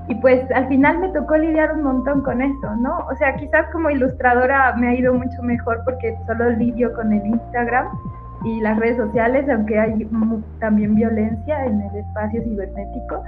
Y 0.09 0.15
pues 0.17 0.51
al 0.53 0.69
final 0.69 0.99
me 0.99 1.09
tocó 1.09 1.37
lidiar 1.37 1.73
un 1.73 1.83
montón 1.83 2.23
con 2.23 2.43
eso, 2.43 2.77
¿no? 2.77 2.99
O 3.11 3.17
sea, 3.17 3.37
quizás 3.37 3.67
como 3.73 3.89
ilustradora 3.89 4.75
me 4.77 4.89
ha 4.89 4.95
ido 4.95 5.15
mucho 5.15 5.43
mejor 5.43 5.81
porque 5.85 6.15
solo 6.27 6.51
lidio 6.51 6.93
con 6.93 7.11
el 7.13 7.25
Instagram 7.25 7.89
y 8.45 8.61
las 8.61 8.79
redes 8.79 8.99
sociales, 8.99 9.49
aunque 9.49 9.79
hay 9.79 10.07
también 10.61 10.95
violencia 10.95 11.65
en 11.65 11.81
el 11.81 11.97
espacio 11.97 12.43
cibernético 12.43 13.23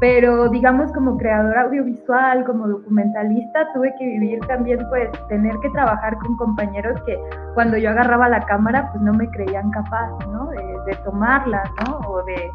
pero 0.00 0.48
digamos 0.48 0.92
como 0.92 1.16
creadora 1.16 1.62
audiovisual, 1.62 2.44
como 2.44 2.68
documentalista, 2.68 3.72
tuve 3.74 3.92
que 3.98 4.04
vivir 4.04 4.38
también 4.46 4.78
pues 4.90 5.10
tener 5.28 5.56
que 5.60 5.70
trabajar 5.70 6.16
con 6.18 6.36
compañeros 6.36 7.00
que 7.04 7.18
cuando 7.54 7.76
yo 7.76 7.90
agarraba 7.90 8.28
la 8.28 8.40
cámara 8.46 8.88
pues 8.92 9.02
no 9.02 9.12
me 9.12 9.28
creían 9.30 9.70
capaz, 9.70 10.10
¿no? 10.28 10.50
De, 10.50 10.94
tomarla, 11.04 11.62
¿no? 11.86 11.98
O 12.08 12.22
de 12.24 12.50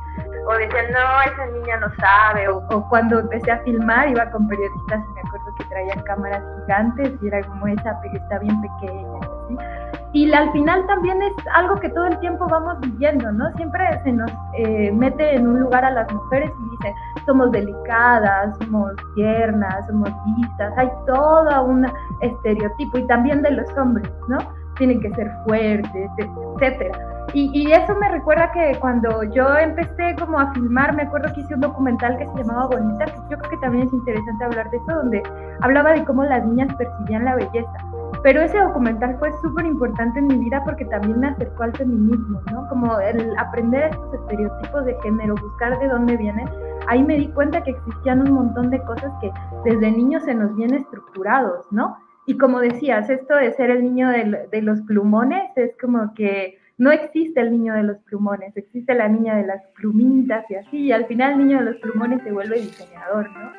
o 0.48 0.54
decían, 0.56 0.86
no, 0.92 1.32
esa 1.32 1.46
niña 1.58 1.78
no 1.78 1.88
sabe, 1.96 2.48
o, 2.50 2.90
cuando 2.90 3.20
empecé 3.20 3.52
a 3.52 3.60
filmar 3.60 4.10
iba 4.10 4.30
con 4.32 4.48
periodistas 4.48 5.02
y 5.10 5.14
me 5.14 5.22
acuerdo 5.22 5.46
que 5.58 5.64
traían 5.66 6.02
cámaras 6.04 6.44
gigantes 6.60 7.14
y 7.22 7.28
era 7.28 7.42
como 7.44 7.68
esa, 7.68 8.02
está 8.14 8.40
bien 8.40 8.60
pequeña, 8.62 9.20
¿sí? 9.48 9.58
Y 10.14 10.32
al 10.32 10.52
final 10.52 10.86
también 10.86 11.20
es 11.24 11.34
algo 11.56 11.76
que 11.80 11.90
todo 11.90 12.06
el 12.06 12.20
tiempo 12.20 12.46
vamos 12.48 12.80
viviendo, 12.82 13.32
¿no? 13.32 13.52
Siempre 13.54 13.84
se 14.04 14.12
nos 14.12 14.32
eh, 14.56 14.92
mete 14.92 15.36
en 15.36 15.48
un 15.48 15.62
lugar 15.62 15.84
a 15.84 15.90
las 15.90 16.12
mujeres 16.14 16.52
y 16.52 16.70
dice, 16.70 16.96
somos 17.26 17.52
delicadas, 17.52 18.56
somos 18.60 18.92
tiernas, 19.16 19.88
somos 19.88 20.12
vistas, 20.38 20.72
hay 20.78 20.88
todo 21.08 21.64
un 21.64 21.88
estereotipo 22.22 23.00
y 23.00 23.08
también 23.08 23.42
de 23.42 23.52
los 23.52 23.68
hombres, 23.76 24.08
¿no? 24.28 24.38
Tienen 24.78 25.02
que 25.02 25.12
ser 25.16 25.32
fuertes, 25.46 26.12
etcétera. 26.18 26.98
Y, 27.34 27.50
y, 27.52 27.72
eso 27.72 27.96
me 27.96 28.10
recuerda 28.10 28.52
que 28.52 28.78
cuando 28.80 29.24
yo 29.24 29.58
empecé 29.58 30.16
como 30.20 30.40
a 30.40 30.54
filmar, 30.54 30.96
me 30.96 31.04
acuerdo 31.04 31.34
que 31.34 31.42
hice 31.42 31.56
un 31.56 31.62
documental 31.62 32.18
que 32.18 32.28
se 32.28 32.44
llamaba 32.44 32.68
Bonita, 32.68 33.06
que 33.06 33.18
yo 33.32 33.38
creo 33.40 33.50
que 33.50 33.58
también 33.58 33.88
es 33.88 33.94
interesante 33.94 34.46
hablar 34.46 34.70
de 34.70 34.78
eso, 34.78 34.94
donde 34.94 35.24
hablaba 35.62 35.94
de 35.94 36.04
cómo 36.06 36.24
las 36.24 36.46
niñas 36.46 36.72
percibían 36.76 37.26
la 37.26 37.36
belleza 37.36 37.93
pero 38.24 38.42
ese 38.42 38.58
documental 38.58 39.18
fue 39.20 39.32
súper 39.42 39.66
importante 39.66 40.18
en 40.20 40.28
mi 40.28 40.38
vida 40.38 40.64
porque 40.64 40.86
también 40.86 41.20
me 41.20 41.28
acercó 41.28 41.64
al 41.64 41.76
feminismo, 41.76 42.42
¿no? 42.52 42.68
Como 42.70 42.98
el 43.00 43.38
aprender 43.38 43.92
estos 43.92 44.14
estereotipos 44.14 44.86
de 44.86 44.96
género, 45.04 45.36
buscar 45.36 45.78
de 45.78 45.90
dónde 45.90 46.16
vienen. 46.16 46.48
Ahí 46.88 47.04
me 47.04 47.18
di 47.18 47.28
cuenta 47.28 47.62
que 47.62 47.72
existían 47.72 48.22
un 48.22 48.32
montón 48.32 48.70
de 48.70 48.82
cosas 48.84 49.12
que 49.20 49.30
desde 49.66 49.92
niños 49.92 50.24
se 50.24 50.34
nos 50.34 50.56
vienen 50.56 50.82
estructurados, 50.84 51.66
¿no? 51.72 51.98
Y 52.26 52.38
como 52.38 52.62
decías, 52.62 53.10
esto 53.10 53.36
de 53.36 53.52
ser 53.52 53.70
el 53.70 53.84
niño 53.84 54.10
de, 54.10 54.62
los 54.62 54.82
plumones 54.84 55.52
es 55.58 55.76
como 55.78 56.14
que 56.14 56.58
no 56.78 56.92
existe 56.92 57.42
el 57.42 57.52
niño 57.52 57.74
de 57.74 57.84
los 57.84 57.98
plumones, 58.00 58.56
existe 58.56 58.96
la 58.96 59.10
niña 59.10 59.36
de 59.36 59.46
las 59.46 59.62
plumitas 59.76 60.50
y 60.50 60.56
así, 60.56 60.78
y 60.78 60.92
al 60.94 61.06
final 61.08 61.34
el 61.34 61.40
niño 61.40 61.60
de 61.60 61.66
los 61.66 61.76
plumones 61.78 62.24
se 62.24 62.32
vuelve 62.32 62.62
diseñador, 62.62 63.30
¿no? 63.32 63.52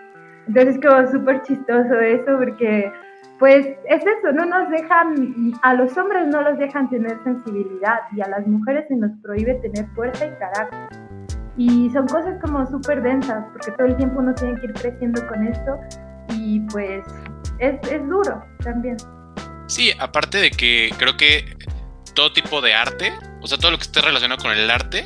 Entonces 0.46 0.76
es 0.76 0.80
como 0.80 1.06
súper 1.08 1.42
chistoso 1.42 2.00
eso 2.00 2.38
porque 2.38 2.90
pues 3.38 3.66
es 3.66 4.02
eso, 4.02 4.32
no 4.32 4.44
nos 4.44 4.70
dejan, 4.70 5.52
a 5.62 5.74
los 5.74 5.96
hombres 5.96 6.26
no 6.28 6.42
los 6.42 6.58
dejan 6.58 6.88
tener 6.88 7.18
sensibilidad 7.24 8.00
y 8.12 8.20
a 8.20 8.28
las 8.28 8.46
mujeres 8.46 8.86
se 8.88 8.96
nos 8.96 9.10
prohíbe 9.22 9.54
tener 9.54 9.86
fuerza 9.94 10.26
y 10.26 10.30
carácter. 10.38 10.98
Y 11.56 11.90
son 11.90 12.06
cosas 12.08 12.40
como 12.40 12.66
súper 12.66 13.02
densas, 13.02 13.44
porque 13.52 13.72
todo 13.72 13.86
el 13.86 13.96
tiempo 13.96 14.20
uno 14.20 14.34
tiene 14.34 14.58
que 14.60 14.66
ir 14.66 14.72
creciendo 14.72 15.26
con 15.28 15.46
esto 15.46 15.78
y 16.30 16.60
pues 16.72 17.04
es, 17.58 17.74
es 17.90 18.08
duro 18.08 18.42
también. 18.62 18.96
Sí, 19.66 19.92
aparte 19.98 20.38
de 20.38 20.50
que 20.50 20.90
creo 20.98 21.16
que 21.16 21.56
todo 22.14 22.32
tipo 22.32 22.60
de 22.60 22.74
arte, 22.74 23.12
o 23.40 23.46
sea, 23.46 23.58
todo 23.58 23.72
lo 23.72 23.76
que 23.78 23.84
esté 23.84 24.00
relacionado 24.00 24.42
con 24.42 24.52
el 24.52 24.70
arte, 24.70 25.04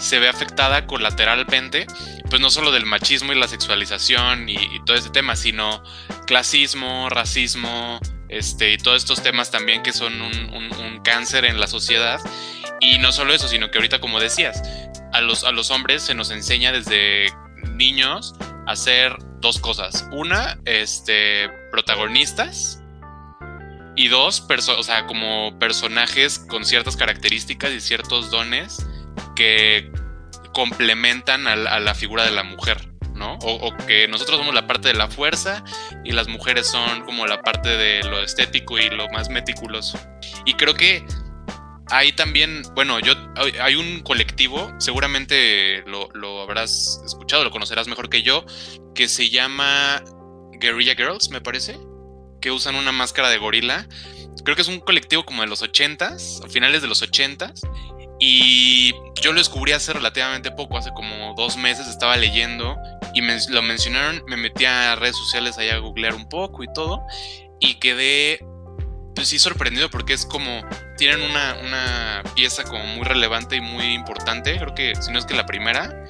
se 0.00 0.18
ve 0.18 0.28
afectada 0.28 0.86
colateralmente, 0.86 1.86
pues 2.28 2.40
no 2.40 2.50
solo 2.50 2.72
del 2.72 2.86
machismo 2.86 3.32
y 3.32 3.38
la 3.38 3.48
sexualización 3.48 4.48
y, 4.48 4.56
todo 4.84 4.96
ese 4.96 5.10
tema, 5.10 5.36
sino 5.36 5.82
clasismo, 6.26 7.08
racismo, 7.08 8.00
este, 8.28 8.72
y 8.72 8.78
todos 8.78 9.02
estos 9.02 9.22
temas 9.22 9.50
también 9.50 9.82
que 9.82 9.92
son 9.92 10.20
un, 10.20 11.00
cáncer 11.04 11.44
en 11.44 11.60
la 11.60 11.68
sociedad. 11.68 12.20
Y 12.80 12.98
no 12.98 13.12
solo 13.12 13.32
eso, 13.32 13.46
sino 13.46 13.70
que 13.70 13.78
ahorita, 13.78 14.00
como 14.00 14.18
decías, 14.18 14.60
a 15.12 15.20
los, 15.20 15.44
a 15.44 15.52
los 15.52 15.70
hombres 15.70 16.02
se 16.02 16.14
nos 16.14 16.30
enseña 16.32 16.72
desde 16.72 17.32
niños 17.76 18.34
a 18.66 18.72
hacer 18.72 19.16
dos 19.38 19.58
cosas. 19.58 20.08
Una, 20.10 20.58
este, 20.64 21.48
protagonistas. 21.70 22.82
Y 23.94 24.08
dos, 24.08 24.46
o 24.76 24.82
sea, 24.82 25.06
como 25.06 25.58
personajes 25.58 26.38
con 26.38 26.66
ciertas 26.66 26.96
características 26.96 27.70
y 27.70 27.80
ciertos 27.80 28.30
dones 28.30 28.84
que 29.36 29.90
complementan 30.52 31.46
a 31.46 31.54
la, 31.56 31.94
figura 31.94 32.24
de 32.24 32.30
la 32.30 32.42
mujer, 32.42 32.88
¿no? 33.14 33.38
O, 33.42 33.76
que 33.86 34.08
nosotros 34.08 34.38
somos 34.38 34.54
la 34.54 34.66
parte 34.66 34.88
de 34.88 34.94
la 34.94 35.08
fuerza 35.08 35.62
y 36.02 36.12
las 36.12 36.28
mujeres 36.28 36.66
son 36.66 37.04
como 37.04 37.26
la 37.26 37.42
parte 37.42 37.68
de 37.68 38.02
lo 38.02 38.22
estético 38.22 38.78
y 38.78 38.88
lo 38.88 39.08
más 39.10 39.28
meticuloso. 39.28 40.00
Y 40.46 40.54
creo 40.54 40.74
que 40.74 41.04
ahí 41.90 42.12
también, 42.12 42.62
bueno, 42.74 42.98
yo 43.00 43.12
hay 43.60 43.76
un 43.76 44.00
colectivo, 44.00 44.72
seguramente 44.78 45.84
lo, 45.86 46.08
lo 46.14 46.40
habrás 46.40 47.02
escuchado, 47.04 47.44
lo 47.44 47.50
conocerás 47.50 47.86
mejor 47.86 48.08
que 48.08 48.22
yo, 48.22 48.44
que 48.94 49.08
se 49.08 49.28
llama 49.28 50.02
Guerrilla 50.58 50.94
Girls, 50.94 51.30
me 51.30 51.40
parece, 51.40 51.78
que 52.40 52.50
usan 52.50 52.76
una 52.76 52.92
máscara 52.92 53.28
de 53.28 53.38
gorila. 53.38 53.86
Creo 54.44 54.56
que 54.56 54.62
es 54.62 54.68
un 54.68 54.80
colectivo 54.80 55.24
como 55.24 55.42
de 55.42 55.48
los 55.48 55.62
80s, 55.62 56.48
finales 56.48 56.82
de 56.82 56.88
los 56.88 57.02
80s, 57.02 57.60
y 58.18 58.94
yo 59.20 59.32
lo 59.32 59.38
descubrí 59.38 59.72
hace 59.72 59.92
relativamente 59.92 60.50
poco, 60.50 60.78
hace 60.78 60.90
como 60.92 61.34
dos 61.34 61.56
meses 61.56 61.86
estaba 61.86 62.16
leyendo 62.16 62.76
y 63.14 63.22
lo 63.50 63.62
mencionaron, 63.62 64.22
me 64.26 64.36
metí 64.36 64.64
a 64.64 64.94
redes 64.96 65.16
sociales 65.16 65.58
allá 65.58 65.76
a 65.76 65.78
googlear 65.78 66.14
un 66.14 66.28
poco 66.28 66.62
y 66.62 66.72
todo 66.72 67.02
y 67.60 67.74
quedé 67.74 68.40
pues 69.14 69.28
sí 69.28 69.38
sorprendido 69.38 69.90
porque 69.90 70.12
es 70.12 70.26
como 70.26 70.62
tienen 70.96 71.22
una, 71.22 71.56
una 71.64 72.22
pieza 72.34 72.64
como 72.64 72.84
muy 72.84 73.04
relevante 73.04 73.56
y 73.56 73.60
muy 73.60 73.94
importante, 73.94 74.56
creo 74.58 74.74
que 74.74 74.94
si 74.96 75.10
no 75.10 75.18
es 75.18 75.24
que 75.24 75.34
la 75.34 75.46
primera, 75.46 76.04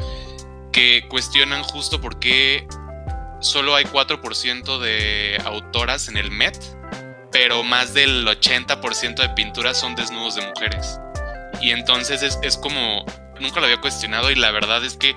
que 0.72 1.06
cuestionan 1.08 1.62
justo 1.62 2.00
por 2.00 2.18
qué 2.18 2.66
solo 3.40 3.74
hay 3.74 3.84
4% 3.84 4.78
de 4.78 5.40
autoras 5.44 6.08
en 6.08 6.16
el 6.16 6.30
Met, 6.30 6.58
pero 7.30 7.62
más 7.62 7.94
del 7.94 8.26
80% 8.26 9.16
de 9.16 9.28
pinturas 9.30 9.78
son 9.78 9.94
desnudos 9.94 10.36
de 10.36 10.46
mujeres. 10.46 11.00
Y 11.60 11.70
entonces 11.70 12.38
es, 12.42 12.56
como, 12.56 13.04
nunca 13.40 13.60
lo 13.60 13.66
había 13.66 13.80
cuestionado 13.80 14.30
y 14.30 14.34
la 14.34 14.50
verdad 14.50 14.84
es 14.84 14.96
que 14.96 15.16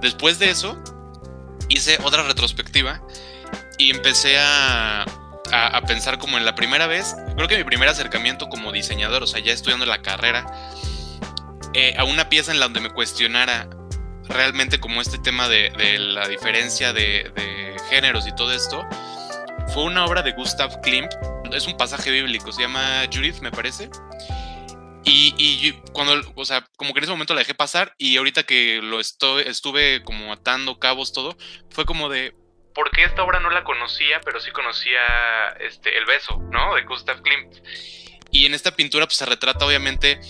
después 0.00 0.38
de 0.38 0.50
eso 0.50 0.82
hice 1.68 1.98
otra 2.04 2.22
retrospectiva 2.22 3.02
y 3.78 3.90
empecé 3.90 4.38
a, 4.38 5.04
a, 5.52 5.80
pensar 5.82 6.18
como 6.18 6.38
en 6.38 6.44
la 6.44 6.54
primera 6.54 6.86
vez, 6.86 7.14
creo 7.36 7.48
que 7.48 7.56
mi 7.56 7.64
primer 7.64 7.88
acercamiento 7.88 8.48
como 8.48 8.72
diseñador, 8.72 9.22
o 9.22 9.26
sea, 9.26 9.40
ya 9.40 9.52
estudiando 9.52 9.86
la 9.86 10.02
carrera, 10.02 10.46
eh, 11.74 11.94
a 11.98 12.04
una 12.04 12.28
pieza 12.28 12.52
en 12.52 12.58
la 12.58 12.66
donde 12.66 12.80
me 12.80 12.90
cuestionara 12.90 13.68
realmente 14.28 14.80
como 14.80 15.00
este 15.00 15.18
tema 15.18 15.48
de, 15.48 15.70
la 15.98 16.26
diferencia 16.26 16.92
de, 16.92 17.30
de, 17.34 17.76
géneros 17.90 18.26
y 18.26 18.34
todo 18.34 18.52
esto, 18.52 18.84
fue 19.72 19.84
una 19.84 20.04
obra 20.04 20.22
de 20.22 20.32
Gustav 20.32 20.80
Klimt, 20.80 21.12
es 21.52 21.66
un 21.66 21.76
pasaje 21.76 22.10
bíblico, 22.10 22.50
se 22.50 22.62
llama 22.62 23.02
Judith, 23.12 23.40
me 23.40 23.50
parece, 23.50 23.90
y, 25.08 25.72
cuando, 25.92 26.20
o 26.34 26.44
sea, 26.44 26.66
como 26.76 26.92
que 26.92 26.98
en 26.98 27.04
ese 27.04 27.12
momento 27.12 27.34
la 27.34 27.40
dejé 27.40 27.54
pasar 27.54 27.94
y 27.96 28.16
ahorita 28.16 28.42
que 28.42 28.80
lo 28.82 28.98
estoy, 28.98 29.44
estuve 29.46 30.02
como 30.02 30.32
atando 30.32 30.78
cabos 30.78 31.12
todo, 31.12 31.36
fue 31.70 31.84
como 31.84 32.08
de, 32.08 32.34
¿por 32.74 32.90
qué 32.90 33.04
esta 33.04 33.22
obra 33.22 33.40
no 33.40 33.50
la 33.50 33.64
conocía, 33.64 34.20
pero 34.24 34.40
sí 34.40 34.50
conocía 34.50 35.00
este, 35.60 35.96
El 35.96 36.06
beso, 36.06 36.38
¿no? 36.50 36.74
De 36.74 36.82
Gustav 36.82 37.22
Klimt. 37.22 37.54
Y 38.32 38.46
en 38.46 38.54
esta 38.54 38.72
pintura 38.72 39.06
pues 39.06 39.16
se 39.16 39.26
retrata 39.26 39.64
obviamente 39.64 40.20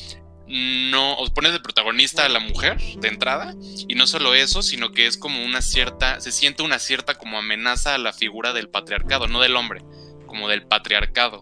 no, 0.47 1.15
os 1.17 1.31
pones 1.31 1.53
de 1.53 1.61
protagonista 1.61 2.25
a 2.25 2.29
la 2.29 2.39
mujer 2.39 2.79
de 2.79 3.09
entrada, 3.09 3.55
y 3.89 3.95
no 3.95 4.07
solo 4.07 4.35
eso, 4.35 4.63
sino 4.63 4.93
que 4.93 5.07
es 5.07 5.17
como 5.17 5.45
una 5.45 5.61
cierta, 5.61 6.21
se 6.21 6.31
siente 6.31 6.63
una 6.63 6.79
cierta 6.79 7.15
como 7.15 7.39
amenaza 7.39 7.95
a 7.95 7.99
la 7.99 8.13
figura 8.13 8.53
del 8.53 8.69
patriarcado, 8.69 9.27
no 9.27 9.41
del 9.41 9.57
hombre, 9.57 9.83
como 10.27 10.49
del 10.49 10.67
patriarcado. 10.67 11.41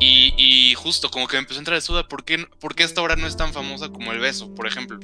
Y, 0.00 0.74
justo 0.74 1.10
como 1.10 1.28
que 1.28 1.36
me 1.36 1.40
empezó 1.40 1.58
a 1.58 1.62
entrar 1.62 1.80
de 1.80 1.86
duda, 1.86 2.08
¿por 2.08 2.24
qué, 2.24 2.38
¿por 2.60 2.74
qué 2.74 2.82
esta 2.82 3.02
obra 3.02 3.16
no 3.16 3.26
es 3.26 3.36
tan 3.36 3.52
famosa 3.52 3.88
como 3.88 4.12
El 4.12 4.18
Beso, 4.18 4.52
por 4.54 4.66
ejemplo? 4.66 4.98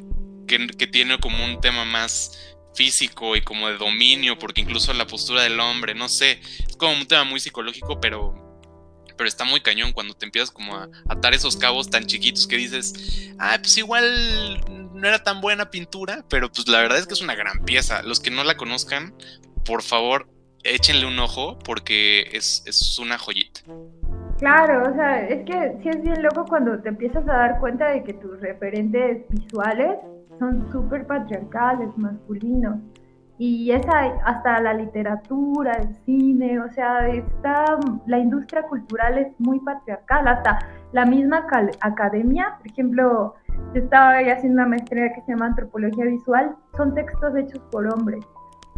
Que, 0.47 0.67
que, 0.67 0.87
tiene 0.87 1.19
como 1.19 1.45
un 1.45 1.61
tema 1.61 1.85
más 1.85 2.57
físico 2.75 3.37
y 3.37 3.43
como 3.43 3.69
de 3.69 3.77
dominio, 3.77 4.39
porque 4.39 4.61
incluso 4.61 4.93
la 4.95 5.07
postura 5.07 5.43
del 5.43 5.61
hombre, 5.61 5.95
no 5.95 6.09
sé, 6.09 6.41
es 6.67 6.77
como 6.77 6.93
un 6.93 7.07
tema 7.07 7.25
muy 7.25 7.39
psicológico, 7.39 8.01
pero, 8.01 8.35
pero 9.17 9.29
está 9.29 9.45
muy 9.45 9.61
cañón 9.61 9.93
cuando 9.93 10.15
te 10.15 10.27
empiezas 10.27 10.51
como 10.51 10.75
a 10.75 10.89
atar 11.09 11.35
esos 11.35 11.57
cabos 11.57 11.91
tan 11.91 12.07
chiquitos 12.07 12.47
que 12.47 12.57
dices, 12.57 13.31
ah, 13.39 13.59
pues 13.61 13.77
igual 13.79 14.61
no 14.95 15.07
era 15.09 15.23
tan 15.23 15.41
buena 15.41 15.71
pintura, 15.71 16.25
pero 16.29 16.51
pues 16.51 16.69
la 16.69 16.79
verdad 16.79 16.99
es 16.99 17.07
que 17.07 17.15
es 17.15 17.21
una 17.21 17.35
gran 17.35 17.65
pieza. 17.65 18.03
Los 18.03 18.21
que 18.21 18.31
no 18.31 18.45
la 18.45 18.57
conozcan, 18.57 19.15
por 19.65 19.83
favor, 19.83 20.29
échenle 20.65 21.07
un 21.07 21.19
ojo 21.19 21.59
porque 21.59 22.29
es, 22.33 22.63
es 22.67 22.99
una 22.99 23.19
joyita. 23.19 23.63
Claro, 24.39 24.89
o 24.89 24.95
sea, 24.95 25.27
es 25.27 25.45
que 25.45 25.79
sí 25.83 25.89
es 25.89 26.01
bien 26.01 26.23
loco 26.23 26.45
cuando 26.49 26.79
te 26.81 26.91
empiezas 26.91 27.29
a 27.29 27.33
dar 27.33 27.59
cuenta 27.59 27.89
de 27.89 28.05
que 28.05 28.15
tus 28.15 28.41
referentes 28.41 29.29
visuales 29.31 29.99
son 30.39 30.71
súper 30.71 31.07
patriarcales, 31.07 31.89
masculinos. 31.97 32.77
y 33.41 33.71
esa, 33.71 34.01
hasta 34.25 34.61
la 34.61 34.75
literatura, 34.75 35.73
el 35.75 35.95
cine, 36.05 36.59
o 36.61 36.69
sea, 36.73 37.09
está, 37.09 37.79
la 38.07 38.19
industria 38.19 38.63
cultural 38.63 39.17
es 39.19 39.29
muy 39.39 39.61
patriarcal, 39.61 40.27
hasta 40.27 40.59
la 40.93 41.05
misma 41.05 41.47
academia, 41.81 42.57
por 42.59 42.67
ejemplo, 42.67 43.35
yo 43.75 43.83
estaba 43.83 44.19
haciendo 44.19 44.63
una 44.63 44.69
maestría 44.69 45.13
que 45.13 45.21
se 45.23 45.33
llama 45.33 45.47
antropología 45.47 46.05
visual, 46.07 46.57
son 46.77 46.95
textos 46.95 47.37
hechos 47.37 47.61
por 47.71 47.87
hombres. 47.87 48.25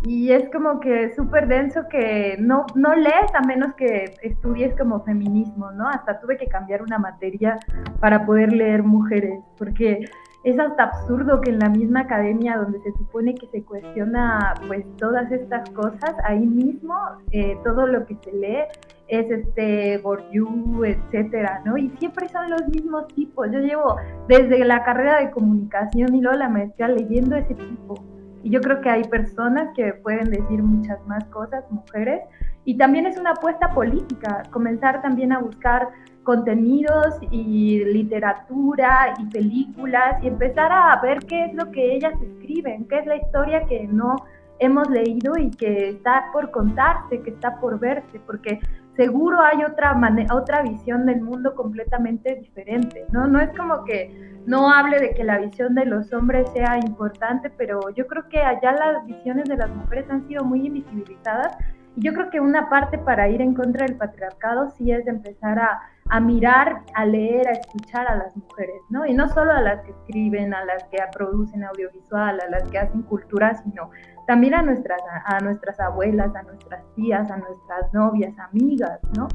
Y 0.02 0.32
es 0.32 0.48
como 0.50 0.80
que 0.80 1.14
súper 1.14 1.46
denso 1.46 1.82
que 1.90 2.36
no, 2.38 2.64
no 2.74 2.94
lees 2.94 3.34
a 3.34 3.42
menos 3.42 3.74
que 3.74 4.14
estudies 4.22 4.74
como 4.76 5.04
feminismo, 5.04 5.70
¿no? 5.72 5.88
Hasta 5.88 6.20
tuve 6.20 6.38
que 6.38 6.46
cambiar 6.46 6.82
una 6.82 6.98
materia 6.98 7.58
para 8.00 8.24
poder 8.24 8.52
leer 8.52 8.82
mujeres, 8.82 9.40
porque 9.58 10.06
es 10.42 10.58
hasta 10.58 10.84
absurdo 10.84 11.42
que 11.42 11.50
en 11.50 11.58
la 11.58 11.68
misma 11.68 12.00
academia 12.00 12.56
donde 12.56 12.80
se 12.80 12.92
supone 12.92 13.34
que 13.34 13.46
se 13.48 13.62
cuestiona 13.62 14.54
pues 14.66 14.86
todas 14.96 15.30
estas 15.30 15.68
cosas, 15.70 16.14
ahí 16.24 16.46
mismo 16.46 16.94
eh, 17.30 17.58
todo 17.62 17.86
lo 17.86 18.06
que 18.06 18.16
se 18.24 18.32
lee 18.32 18.64
es 19.08 19.30
este 19.30 19.98
Bourdieu, 19.98 20.84
etcétera, 20.84 21.60
¿no? 21.66 21.76
Y 21.76 21.90
siempre 21.98 22.28
son 22.28 22.48
los 22.48 22.66
mismos 22.68 23.06
tipos. 23.08 23.50
Yo 23.50 23.58
llevo 23.58 23.96
desde 24.28 24.64
la 24.64 24.82
carrera 24.82 25.18
de 25.18 25.30
comunicación 25.30 26.14
y 26.14 26.22
luego 26.22 26.38
la 26.38 26.48
maestría 26.48 26.88
leyendo 26.88 27.36
ese 27.36 27.54
tipo. 27.54 28.02
Y 28.42 28.50
yo 28.50 28.60
creo 28.60 28.80
que 28.80 28.88
hay 28.88 29.04
personas 29.04 29.68
que 29.74 29.92
pueden 29.94 30.30
decir 30.30 30.62
muchas 30.62 30.98
más 31.06 31.24
cosas, 31.26 31.64
mujeres, 31.70 32.22
y 32.64 32.76
también 32.76 33.06
es 33.06 33.18
una 33.18 33.30
apuesta 33.30 33.72
política, 33.74 34.42
comenzar 34.50 35.00
también 35.02 35.32
a 35.32 35.38
buscar 35.38 35.88
contenidos 36.24 37.16
y 37.30 37.84
literatura 37.84 39.14
y 39.18 39.24
películas 39.26 40.22
y 40.22 40.28
empezar 40.28 40.70
a 40.70 41.00
ver 41.00 41.20
qué 41.20 41.46
es 41.46 41.54
lo 41.54 41.70
que 41.70 41.94
ellas 41.94 42.12
escriben, 42.22 42.86
qué 42.86 42.98
es 42.98 43.06
la 43.06 43.16
historia 43.16 43.64
que 43.66 43.86
no 43.86 44.16
hemos 44.58 44.88
leído 44.90 45.36
y 45.38 45.50
que 45.50 45.88
está 45.88 46.26
por 46.32 46.50
contarse, 46.50 47.22
que 47.22 47.30
está 47.30 47.58
por 47.58 47.78
verse, 47.78 48.20
porque 48.26 48.60
seguro 49.00 49.40
hay 49.40 49.64
otra, 49.64 49.98
otra 50.30 50.60
visión 50.60 51.06
del 51.06 51.22
mundo 51.22 51.54
completamente 51.54 52.34
diferente, 52.34 53.06
¿no? 53.12 53.26
No 53.26 53.40
es 53.40 53.48
como 53.56 53.82
que 53.84 54.42
no 54.44 54.70
hable 54.70 54.98
de 54.98 55.14
que 55.14 55.24
la 55.24 55.38
visión 55.38 55.74
de 55.74 55.86
los 55.86 56.12
hombres 56.12 56.50
sea 56.52 56.76
importante, 56.76 57.48
pero 57.48 57.80
yo 57.96 58.06
creo 58.06 58.28
que 58.28 58.40
allá 58.40 58.72
las 58.72 59.06
visiones 59.06 59.48
de 59.48 59.56
las 59.56 59.70
mujeres 59.70 60.04
han 60.10 60.28
sido 60.28 60.44
muy 60.44 60.66
invisibilizadas 60.66 61.56
y 61.96 62.02
yo 62.04 62.12
creo 62.12 62.28
que 62.28 62.40
una 62.40 62.68
parte 62.68 62.98
para 62.98 63.26
ir 63.30 63.40
en 63.40 63.54
contra 63.54 63.86
del 63.86 63.96
patriarcado 63.96 64.68
sí 64.76 64.92
es 64.92 65.02
de 65.06 65.12
empezar 65.12 65.58
a, 65.58 65.80
a 66.10 66.20
mirar, 66.20 66.82
a 66.94 67.06
leer, 67.06 67.48
a 67.48 67.52
escuchar 67.52 68.06
a 68.06 68.16
las 68.16 68.36
mujeres, 68.36 68.82
¿no? 68.90 69.06
Y 69.06 69.14
no 69.14 69.30
solo 69.30 69.52
a 69.52 69.62
las 69.62 69.80
que 69.80 69.92
escriben, 69.92 70.52
a 70.52 70.62
las 70.66 70.84
que 70.84 70.98
producen 71.10 71.64
audiovisual, 71.64 72.38
a 72.38 72.50
las 72.50 72.64
que 72.64 72.78
hacen 72.78 73.00
cultura, 73.02 73.54
sino 73.62 73.90
también 74.30 74.54
a 74.54 74.62
nuestras, 74.62 75.02
a 75.24 75.40
nuestras 75.40 75.80
abuelas, 75.80 76.32
a 76.36 76.42
nuestras 76.44 76.84
tías, 76.94 77.28
a 77.32 77.36
nuestras 77.36 77.92
novias, 77.92 78.32
amigas, 78.38 79.00
¿no? 79.16 79.26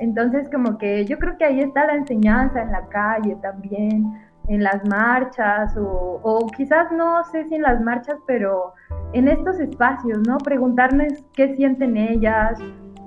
Entonces, 0.00 0.50
como 0.52 0.76
que 0.76 1.06
yo 1.06 1.18
creo 1.18 1.38
que 1.38 1.46
ahí 1.46 1.60
está 1.60 1.86
la 1.86 1.94
enseñanza 1.94 2.60
en 2.60 2.70
la 2.70 2.86
calle 2.88 3.38
también, 3.40 4.04
en 4.48 4.62
las 4.62 4.86
marchas, 4.86 5.74
o, 5.78 6.20
o 6.22 6.46
quizás 6.54 6.92
no 6.92 7.24
sé 7.24 7.46
si 7.46 7.54
en 7.54 7.62
las 7.62 7.80
marchas, 7.80 8.18
pero 8.26 8.74
en 9.14 9.28
estos 9.28 9.58
espacios, 9.60 10.18
¿no? 10.28 10.36
Preguntarles 10.36 11.24
qué 11.32 11.56
sienten 11.56 11.96
ellas, 11.96 12.58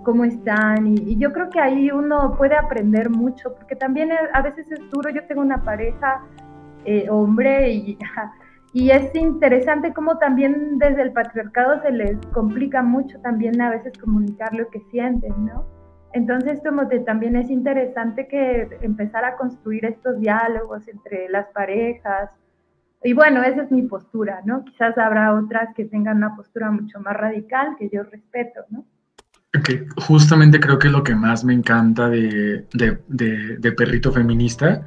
cómo 0.04 0.26
están, 0.26 0.88
y, 0.88 1.18
yo 1.18 1.32
creo 1.34 1.52
que 1.52 1.60
ahí 1.60 1.92
uno 1.92 2.34
puede 2.36 2.56
aprender 2.56 3.12
mucho, 3.12 3.54
porque 3.54 3.76
también 3.76 4.10
a 4.34 4.42
veces 4.42 4.72
es 4.72 4.80
duro, 4.90 5.12
yo 5.12 5.24
tengo 5.28 5.42
una 5.42 5.62
pareja 5.62 6.24
eh, 6.84 7.08
hombre 7.12 7.70
y, 7.74 7.96
y 8.80 8.92
es 8.92 9.14
interesante 9.16 9.92
cómo 9.92 10.20
también 10.20 10.78
desde 10.78 11.02
el 11.02 11.12
patriarcado 11.12 11.82
se 11.82 11.92
les 11.92 12.16
complica 12.32 12.84
mucho 12.84 13.18
también 13.22 13.60
a 13.60 13.72
veces 13.72 13.92
comunicar 13.98 14.54
lo 14.54 14.70
que 14.70 14.80
sienten, 14.92 15.34
¿no? 15.48 15.66
Entonces, 16.14 16.60
como 16.64 16.88
también 17.04 17.36
es 17.38 17.50
interesante 17.50 18.28
que 18.28 18.70
empezar 18.82 19.26
a 19.26 19.36
construir 19.36 19.84
estos 19.84 20.20
diálogos 20.20 20.88
entre 20.88 21.28
las 21.30 21.48
parejas, 21.48 22.30
y 23.04 23.14
bueno, 23.14 23.42
esa 23.42 23.64
es 23.64 23.72
mi 23.72 23.82
postura, 23.82 24.42
¿no? 24.46 24.64
Quizás 24.64 24.96
habrá 25.00 25.34
otras 25.34 25.74
que 25.76 25.86
tengan 25.86 26.18
una 26.18 26.36
postura 26.36 26.70
mucho 26.70 27.00
más 27.00 27.18
radical 27.18 27.76
que 27.80 27.90
yo 27.92 28.04
respeto, 28.04 28.62
¿no? 28.70 28.86
Que 29.64 29.88
justamente 30.06 30.60
creo 30.60 30.78
que 30.78 30.90
lo 30.90 31.04
que 31.04 31.16
más 31.16 31.44
me 31.44 31.56
encanta 31.56 32.10
de, 32.10 32.68
de, 32.74 33.72
Perrito 33.72 34.12
Feminista, 34.12 34.86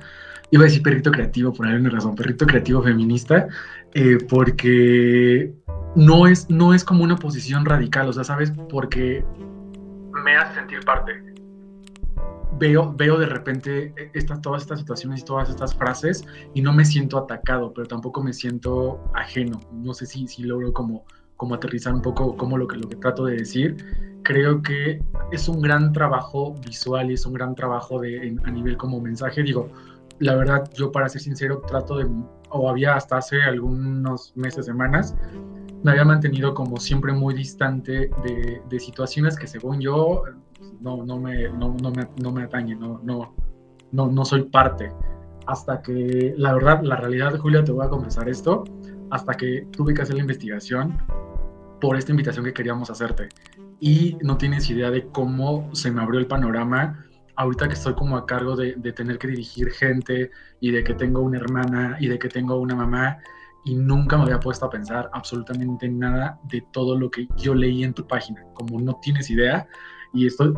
iba 0.51 0.63
a 0.63 0.67
decir 0.67 0.83
perrito 0.83 1.11
creativo 1.11 1.53
por 1.53 1.67
alguna 1.67 1.91
razón, 1.91 2.15
perrito 2.15 2.47
creativo 2.47 2.83
feminista, 2.83 3.49
eh, 3.95 4.19
porque 4.29 5.53
no 5.97 6.27
es, 6.27 6.49
no 6.51 6.75
es 6.75 6.85
como 6.85 7.05
una 7.05 7.17
posición 7.17 7.65
radical, 7.65 8.09
o 8.09 8.13
sea, 8.13 8.25
¿sabes? 8.25 8.53
Porque 8.69 9.25
me 10.25 10.37
hace 10.37 10.55
sentir 10.55 10.81
parte 10.81 11.31
veo, 12.61 12.93
veo 12.97 13.19
de 13.19 13.27
repente 13.27 13.93
estas, 14.15 14.41
todas 14.41 14.63
estas 14.63 14.79
situaciones 14.79 15.23
y 15.23 15.25
todas 15.25 15.49
estas 15.49 15.75
frases 15.75 16.25
y 16.55 16.63
no 16.63 16.73
me 16.73 16.85
siento 16.85 17.19
atacado, 17.19 17.73
pero 17.73 17.89
tampoco 17.89 18.23
me 18.23 18.33
siento 18.33 19.03
ajeno. 19.15 19.59
No 19.73 19.95
sé 19.95 20.07
si, 20.07 20.29
si 20.29 20.43
logro 20.45 20.73
como, 20.73 21.05
como 21.37 21.55
aterrizar 21.55 21.95
un 21.95 22.03
poco 22.03 22.37
como 22.37 22.59
lo 22.59 22.69
que, 22.69 22.77
lo 22.77 22.89
que 22.89 22.97
trato 22.97 23.25
de 23.25 23.37
decir. 23.37 23.77
Creo 24.23 24.63
que 24.63 25.03
es 25.33 25.49
un 25.49 25.63
gran 25.63 25.93
trabajo 25.93 26.55
visual 26.67 27.11
y 27.11 27.15
es 27.15 27.25
un 27.25 27.33
gran 27.33 27.55
trabajo 27.55 27.99
de, 27.99 28.37
a 28.45 28.51
nivel 28.51 28.77
como 28.77 29.01
mensaje. 29.01 29.43
Digo, 29.43 29.71
la 30.21 30.37
verdad, 30.37 30.71
yo 30.75 30.93
para 30.93 31.09
ser 31.09 31.23
sincero, 31.23 31.63
trato 31.67 31.97
de, 31.97 32.07
o 32.51 32.69
había 32.69 32.95
hasta 32.95 33.17
hace 33.17 33.43
algunos 33.43 34.37
meses, 34.37 34.67
semanas, 34.67 35.17
me 35.83 35.93
había 35.93 36.05
mantenido 36.05 36.55
como 36.55 36.77
siempre 36.77 37.13
muy 37.13 37.35
distante 37.35 38.11
de, 38.23 38.63
de 38.69 38.81
situaciones 38.81 39.37
que 39.37 39.47
según 39.47 39.81
yo 39.81 40.25
no, 40.81 41.05
no, 41.05 41.19
me, 41.19 41.49
no, 41.49 41.75
no, 41.83 41.91
me, 41.91 42.07
no 42.23 42.33
me 42.33 42.43
atañe, 42.43 42.75
no, 42.75 43.01
no, 43.03 43.35
no, 43.93 44.09
no 44.09 44.25
soy 44.25 44.45
parte. 44.45 44.93
Hasta 45.47 45.81
que, 45.81 46.35
la 46.37 46.53
verdad, 46.53 46.83
la 46.83 46.97
realidad, 46.97 47.37
Julia, 47.39 47.65
te 47.65 47.73
voy 47.73 47.87
a 47.87 47.89
confesar 47.89 48.29
esto, 48.29 48.65
hasta 49.11 49.35
que 49.35 49.67
tuve 49.73 49.95
que 49.95 50.03
hacer 50.03 50.17
la 50.17 50.21
investigación 50.21 50.99
por 51.81 51.97
esta 51.97 52.13
invitación 52.13 52.45
que 52.45 52.53
queríamos 52.53 52.91
hacerte. 52.91 53.31
Y 53.81 54.19
no 54.23 54.37
tienes 54.37 54.69
idea 54.69 54.91
de 54.91 55.07
cómo 55.09 55.75
se 55.75 55.91
me 55.91 56.03
abrió 56.03 56.21
el 56.21 56.27
panorama 56.27 57.07
ahorita 57.37 57.69
que 57.69 57.75
estoy 57.75 57.95
como 57.95 58.17
a 58.17 58.27
cargo 58.27 58.57
de, 58.57 58.75
de, 58.77 58.93
tener 58.93 59.19
que 59.19 59.29
dirigir 59.29 59.71
gente 59.71 60.31
y 60.61 60.71
de 60.71 60.85
que 60.85 60.95
tengo 60.95 61.21
una 61.21 61.39
hermana 61.39 61.97
y 62.01 62.09
de 62.09 62.19
que 62.19 62.29
tengo 62.29 62.57
una 62.57 62.75
mamá 62.75 63.19
y 63.65 63.75
nunca 63.75 64.17
me 64.17 64.25
había 64.25 64.41
puesto 64.41 64.67
a 64.67 64.71
pensar 64.71 65.11
absolutamente 65.13 65.89
nada 65.89 66.39
de 66.45 66.63
todo 66.73 66.99
lo 66.99 67.11
que 67.11 67.29
yo 67.37 67.55
leí 67.55 67.85
en 67.85 67.95
tu 67.95 68.07
página. 68.07 68.43
Como 68.55 68.81
no 68.81 68.99
tienes 69.03 69.31
idea, 69.31 69.67
y 70.13 70.27
esto 70.27 70.55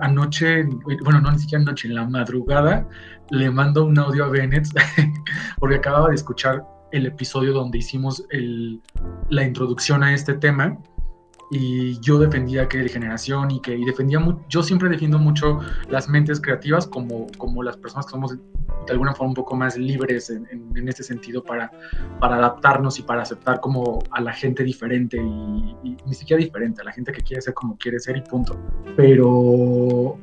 anoche, 0.00 0.64
bueno, 1.02 1.20
no 1.20 1.32
ni 1.32 1.38
siquiera 1.38 1.62
anoche, 1.62 1.88
en 1.88 1.94
la 1.94 2.06
madrugada, 2.06 2.86
le 3.30 3.50
mando 3.50 3.84
un 3.84 3.98
audio 3.98 4.24
a 4.24 4.28
Bennett 4.28 4.68
porque 5.58 5.76
acababa 5.76 6.08
de 6.08 6.14
escuchar 6.14 6.64
el 6.92 7.06
episodio 7.06 7.52
donde 7.52 7.78
hicimos 7.78 8.24
el, 8.30 8.80
la 9.30 9.44
introducción 9.44 10.02
a 10.02 10.14
este 10.14 10.34
tema 10.34 10.78
y 11.50 11.98
yo 12.00 12.18
defendía 12.18 12.68
que 12.68 12.78
de 12.78 12.88
generación 12.88 13.50
y 13.50 13.60
que 13.60 13.74
y 13.74 13.84
defendía 13.84 14.20
yo 14.48 14.62
siempre 14.62 14.88
defiendo 14.88 15.18
mucho 15.18 15.60
las 15.88 16.08
mentes 16.08 16.40
creativas 16.40 16.86
como, 16.86 17.26
como 17.38 17.62
las 17.62 17.76
personas 17.76 18.06
que 18.06 18.10
somos 18.10 18.36
de 18.36 18.92
alguna 18.92 19.14
forma 19.14 19.30
un 19.30 19.34
poco 19.34 19.54
más 19.54 19.76
libres 19.76 20.30
en, 20.30 20.46
en, 20.50 20.88
este 20.88 21.02
sentido 21.02 21.42
para, 21.42 21.70
para 22.20 22.36
adaptarnos 22.36 22.98
y 22.98 23.02
para 23.02 23.22
aceptar 23.22 23.60
como 23.60 24.02
a 24.10 24.20
la 24.20 24.32
gente 24.32 24.64
diferente 24.64 25.16
y, 25.16 25.96
ni 26.06 26.14
siquiera 26.14 26.42
diferente, 26.42 26.80
a 26.80 26.84
la 26.84 26.92
gente 26.92 27.12
que 27.12 27.22
quiere 27.22 27.42
ser 27.42 27.54
como 27.54 27.76
quiere 27.76 27.98
ser 27.98 28.16
y 28.16 28.22
punto. 28.22 28.56
Pero, 28.96 30.16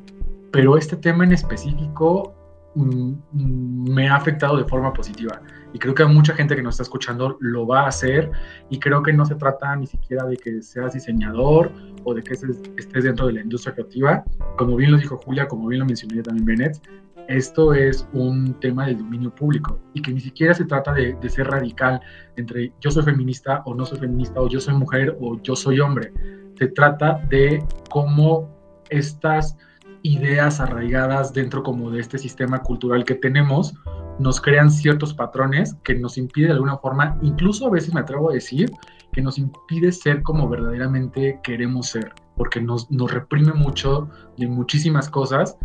pero 0.52 0.78
este 0.78 0.96
tema 0.96 1.24
en 1.24 1.34
específico 1.34 2.34
mm, 2.76 3.12
mm, 3.34 3.94
me 3.94 4.10
ha 4.10 4.16
afectado 4.16 4.58
de 4.58 4.66
forma 4.66 4.92
positiva 4.94 5.42
y 5.76 5.78
creo 5.78 5.94
que 5.94 6.06
mucha 6.06 6.34
gente 6.34 6.56
que 6.56 6.62
nos 6.62 6.76
está 6.76 6.84
escuchando 6.84 7.36
lo 7.42 7.68
va 7.68 7.82
a 7.82 7.88
hacer 7.88 8.32
y 8.70 8.80
creo 8.80 9.04
que 9.04 9.12
no 9.12 9.26
se 9.26 9.36
trata 9.36 9.76
ni 9.76 9.86
siquiera 9.86 10.26
de 10.26 10.38
que 10.38 10.62
seas 10.62 10.94
diseñador 10.94 11.70
o 12.06 12.14
de 12.14 12.24
que 12.24 12.34
estés 12.34 13.04
dentro 13.04 13.28
de 13.28 13.34
la 13.34 13.42
industria 13.42 13.74
creativa. 13.74 14.24
Como 14.58 14.78
bien 14.78 14.94
lo 14.94 14.98
dijo 14.98 15.18
Julia, 15.18 15.50
como 15.50 15.68
bien 15.68 15.82
lo 15.82 15.86
mencioné 15.86 16.24
también 16.24 16.46
Bennett, 16.46 16.82
esto 17.28 17.74
es 17.74 18.08
un 18.14 18.58
tema 18.62 18.86
del 18.86 19.00
dominio 19.00 19.36
público 19.36 19.78
y 19.94 20.02
que 20.02 20.14
ni 20.14 20.22
siquiera 20.22 20.54
se 20.54 20.64
trata 20.64 20.94
de, 20.94 21.14
de, 21.20 21.30
ser 21.30 21.48
radical 21.48 22.00
entre 22.38 22.72
yo 22.80 22.90
soy 22.90 23.04
feminista 23.04 23.62
o 23.66 23.76
no 23.76 23.86
soy 23.86 24.00
feminista 24.00 24.40
o 24.40 24.48
yo 24.48 24.62
soy 24.62 24.76
mujer 24.76 25.18
o 25.20 25.38
yo 25.42 25.58
soy 25.58 25.82
hombre. 25.82 26.14
Se 26.58 26.68
trata 26.68 27.20
de 27.30 27.62
cómo 27.90 28.50
estas 28.90 29.58
ideas 30.04 30.62
arraigadas 30.62 31.34
dentro 31.34 31.64
como 31.64 31.92
de 31.92 32.00
este 32.00 32.18
sistema 32.18 32.60
cultural 32.60 33.04
que 33.04 33.16
tenemos 33.16 33.74
nos 34.19 34.39
crean 34.41 34.71
ciertos 34.71 35.13
patrones 35.13 35.75
que 35.84 35.95
nos 35.95 36.17
impide 36.17 36.47
de 36.47 36.54
alguna 36.54 36.78
forma, 36.78 37.17
incluso 37.21 37.67
a 37.67 37.69
veces 37.69 37.93
me 37.93 38.01
atrevo 38.01 38.30
a 38.30 38.34
decir, 38.34 38.71
que 39.12 39.21
nos 39.21 39.38
impide 39.38 39.91
ser 39.91 40.23
como 40.23 40.49
verdaderamente 40.49 41.39
queremos 41.43 41.88
ser, 41.88 42.13
porque 42.36 42.62
nos, 42.62 42.89
nos 42.91 43.12
reprime 43.12 43.54
mucho 43.54 44.10
de 44.38 44.47
muchísimas 44.47 45.10
cosas. 45.10 45.58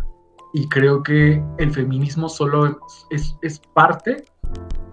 Y 0.53 0.67
creo 0.67 1.01
que 1.01 1.41
el 1.59 1.71
feminismo 1.71 2.27
solo 2.27 2.79
es, 3.09 3.37
es 3.41 3.59
parte 3.73 4.25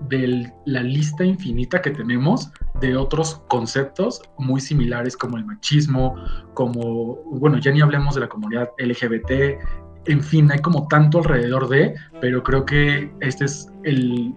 de 0.08 0.52
la 0.64 0.82
lista 0.82 1.24
infinita 1.24 1.82
que 1.82 1.90
tenemos 1.90 2.50
de 2.80 2.96
otros 2.96 3.42
conceptos 3.48 4.22
muy 4.38 4.60
similares 4.60 5.16
como 5.16 5.36
el 5.36 5.44
machismo, 5.44 6.16
como, 6.54 7.16
bueno, 7.24 7.58
ya 7.58 7.72
ni 7.72 7.80
hablemos 7.80 8.14
de 8.14 8.22
la 8.22 8.28
comunidad 8.28 8.70
LGBT, 8.78 9.58
en 10.06 10.22
fin, 10.22 10.50
hay 10.50 10.60
como 10.60 10.88
tanto 10.88 11.18
alrededor 11.18 11.68
de, 11.68 11.94
pero 12.20 12.42
creo 12.42 12.64
que 12.64 13.12
este 13.20 13.44
es 13.44 13.70
el, 13.84 14.34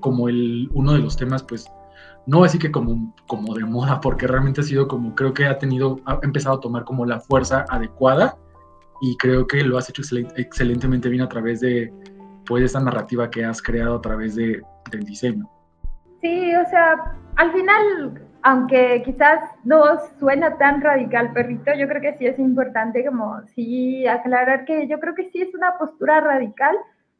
como 0.00 0.28
el, 0.28 0.68
uno 0.72 0.92
de 0.92 1.00
los 1.00 1.16
temas, 1.16 1.42
pues, 1.42 1.70
no 2.26 2.44
así 2.44 2.58
que 2.58 2.70
como, 2.70 3.14
como 3.26 3.54
de 3.54 3.64
moda, 3.64 4.00
porque 4.00 4.26
realmente 4.26 4.60
ha 4.60 4.64
sido 4.64 4.88
como, 4.88 5.14
creo 5.14 5.34
que 5.34 5.46
ha 5.46 5.58
tenido, 5.58 6.00
ha 6.06 6.20
empezado 6.22 6.56
a 6.56 6.60
tomar 6.60 6.84
como 6.84 7.04
la 7.04 7.20
fuerza 7.20 7.64
adecuada 7.68 8.36
y 9.02 9.16
creo 9.16 9.46
que 9.46 9.62
lo 9.64 9.78
has 9.78 9.88
hecho 9.88 10.02
excelentemente 10.36 11.08
bien 11.08 11.22
a 11.22 11.28
través 11.28 11.60
de, 11.60 11.92
pues, 12.46 12.64
esta 12.64 12.80
narrativa 12.80 13.30
que 13.30 13.44
has 13.44 13.60
creado 13.60 13.96
a 13.96 14.00
través 14.00 14.36
de, 14.36 14.62
del 14.90 15.04
diseño. 15.04 15.48
Sí, 16.20 16.54
o 16.54 16.68
sea, 16.68 17.16
al 17.36 17.52
final, 17.52 18.29
aunque 18.42 19.02
quizás 19.04 19.40
no 19.64 19.82
suena 20.18 20.56
tan 20.56 20.80
radical, 20.80 21.32
perrito, 21.32 21.72
yo 21.74 21.86
creo 21.88 22.00
que 22.00 22.16
sí 22.18 22.26
es 22.26 22.38
importante 22.38 23.04
como 23.04 23.40
sí 23.54 24.06
aclarar 24.06 24.64
que 24.64 24.86
yo 24.88 24.98
creo 24.98 25.14
que 25.14 25.30
sí 25.30 25.42
es 25.42 25.54
una 25.54 25.76
postura 25.78 26.20
radical, 26.20 26.76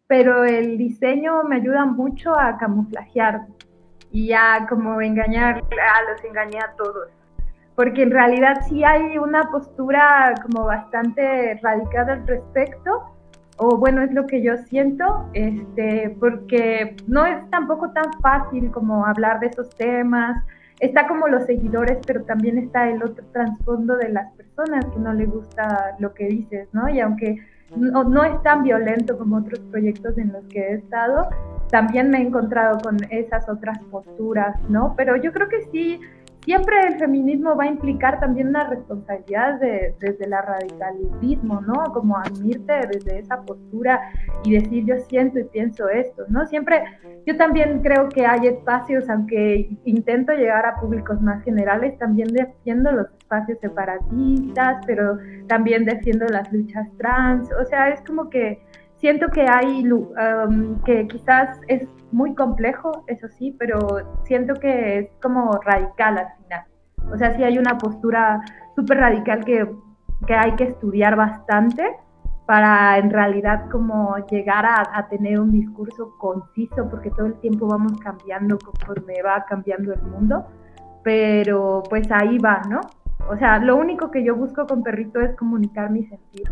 pero 0.06 0.44
el 0.44 0.78
diseño 0.78 1.44
me 1.44 1.56
ayuda 1.56 1.85
mucho 1.85 2.38
a 2.38 2.56
camuflajear 2.59 3.42
y 4.11 4.33
a 4.33 4.66
como 4.68 5.00
engañar, 5.00 5.59
a 5.59 6.11
los 6.11 6.24
engañé 6.24 6.59
a 6.59 6.72
todos. 6.76 7.09
Porque 7.76 8.02
en 8.02 8.11
realidad 8.11 8.62
sí 8.68 8.83
hay 8.85 9.16
una 9.18 9.42
postura 9.50 10.35
como 10.42 10.64
bastante 10.66 11.59
radical 11.62 12.11
al 12.11 12.26
respecto, 12.26 13.04
o 13.56 13.76
bueno, 13.76 14.02
es 14.02 14.12
lo 14.12 14.26
que 14.26 14.42
yo 14.42 14.56
siento, 14.56 15.28
este, 15.35 16.16
porque 16.18 16.96
no 17.06 17.24
es 17.26 17.48
tampoco 17.50 17.90
tan 17.92 18.11
fácil 18.20 18.70
como 18.70 19.06
hablar 19.06 19.38
de 19.40 19.48
esos 19.48 19.70
temas. 19.76 20.42
Está 20.80 21.06
como 21.06 21.28
los 21.28 21.44
seguidores, 21.44 21.98
pero 22.06 22.24
también 22.24 22.58
está 22.58 22.88
el 22.88 23.02
otro 23.02 23.24
trasfondo 23.32 23.96
de 23.96 24.08
las 24.08 24.32
personas 24.32 24.84
que 24.86 24.98
no 24.98 25.12
le 25.12 25.26
gusta 25.26 25.96
lo 25.98 26.14
que 26.14 26.26
dices, 26.26 26.68
¿no? 26.72 26.88
Y 26.88 27.00
aunque 27.00 27.36
no, 27.76 28.04
no 28.04 28.24
es 28.24 28.42
tan 28.42 28.62
violento 28.62 29.16
como 29.16 29.36
otros 29.36 29.60
proyectos 29.70 30.16
en 30.18 30.32
los 30.32 30.44
que 30.46 30.60
he 30.60 30.74
estado, 30.74 31.28
también 31.70 32.10
me 32.10 32.18
he 32.18 32.22
encontrado 32.22 32.78
con 32.80 32.96
esas 33.10 33.48
otras 33.48 33.78
posturas, 33.90 34.56
¿no? 34.68 34.94
Pero 34.96 35.16
yo 35.16 35.32
creo 35.32 35.48
que 35.48 35.62
sí, 35.70 36.00
siempre 36.44 36.76
el 36.87 36.98
feminismo 36.98 37.57
va 37.57 37.64
a 37.64 37.68
implicar 37.68 38.18
también 38.20 38.48
una 38.48 38.64
responsabilidad 38.64 39.61
desde 39.61 40.26
la 40.26 40.42
radicalismo, 40.42 41.61
¿no? 41.61 41.85
Como 41.92 42.16
admirte 42.16 42.72
desde 42.90 43.18
esa 43.18 43.42
postura 43.42 44.00
y 44.44 44.59
decir 44.59 44.85
yo 44.85 44.98
siento 44.98 45.38
y 45.38 45.44
pienso 45.44 45.88
esto, 45.88 46.24
¿no? 46.29 46.46
Siempre, 46.46 46.83
yo 47.26 47.37
también 47.37 47.83
creo 47.83 48.09
que 48.09 48.26
hay 48.26 48.46
espacios, 48.46 49.09
aunque 49.09 49.70
intento 49.85 50.33
llegar 50.33 50.66
a 50.66 50.81
públicos 50.81 51.20
más 51.20 51.42
generales, 51.44 51.98
también 51.98 52.29
defiendo 52.29 52.90
los 52.92 53.07
espacios 53.18 53.59
separatistas, 53.61 54.85
pero 54.87 55.18
también 55.46 55.85
defiendo 55.85 56.26
las 56.26 56.53
luchas 56.53 56.88
trans, 56.98 57.48
o 57.53 57.64
sea, 57.66 57.90
es 57.90 58.00
como 58.03 58.31
que 58.31 58.61
siento 59.00 59.28
que 59.28 59.46
hay, 59.48 59.90
um, 59.90 60.80
que 60.82 61.08
quizás 61.08 61.58
es 61.68 61.88
muy 62.12 62.34
complejo, 62.34 63.04
eso 63.06 63.28
sí, 63.28 63.56
pero 63.58 63.78
siento 64.24 64.54
que 64.54 64.98
es 64.98 65.10
como 65.22 65.52
radical 65.64 66.18
al 66.18 66.28
final. 66.42 66.64
O 67.12 67.16
sea, 67.16 67.34
sí 67.34 67.42
hay 67.42 67.58
una 67.58 67.78
postura 67.78 68.40
súper 68.76 68.98
radical 68.98 69.44
que, 69.44 69.68
que, 70.26 70.34
hay 70.34 70.54
que 70.54 70.64
estudiar 70.64 71.16
bastante 71.16 71.96
para 72.46 72.98
en 72.98 73.10
realidad 73.10 73.68
como 73.70 74.16
llegar 74.30 74.66
a, 74.66 74.82
a, 74.92 75.08
tener 75.08 75.40
un 75.40 75.50
discurso 75.50 76.16
conciso, 76.18 76.88
porque 76.90 77.10
todo 77.10 77.26
el 77.26 77.34
tiempo 77.40 77.66
vamos 77.68 77.98
cambiando 78.00 78.58
conforme 78.58 79.22
va 79.22 79.44
cambiando 79.48 79.92
el 79.94 80.02
mundo, 80.02 80.46
pero 81.02 81.82
pues 81.88 82.10
ahí 82.10 82.38
va, 82.38 82.60
¿no? 82.68 82.80
O 83.30 83.36
sea, 83.36 83.58
lo 83.58 83.76
único 83.76 84.10
que 84.10 84.24
yo 84.24 84.34
busco 84.34 84.66
con 84.66 84.82
Perrito 84.82 85.20
es 85.20 85.36
comunicar 85.36 85.90
mi 85.90 86.04
sentir 86.06 86.50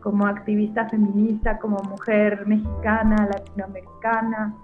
como 0.00 0.26
activista 0.26 0.88
feminista, 0.88 1.58
como 1.58 1.78
mujer 1.82 2.46
mexicana, 2.46 3.28
latinoamericana, 3.32 4.54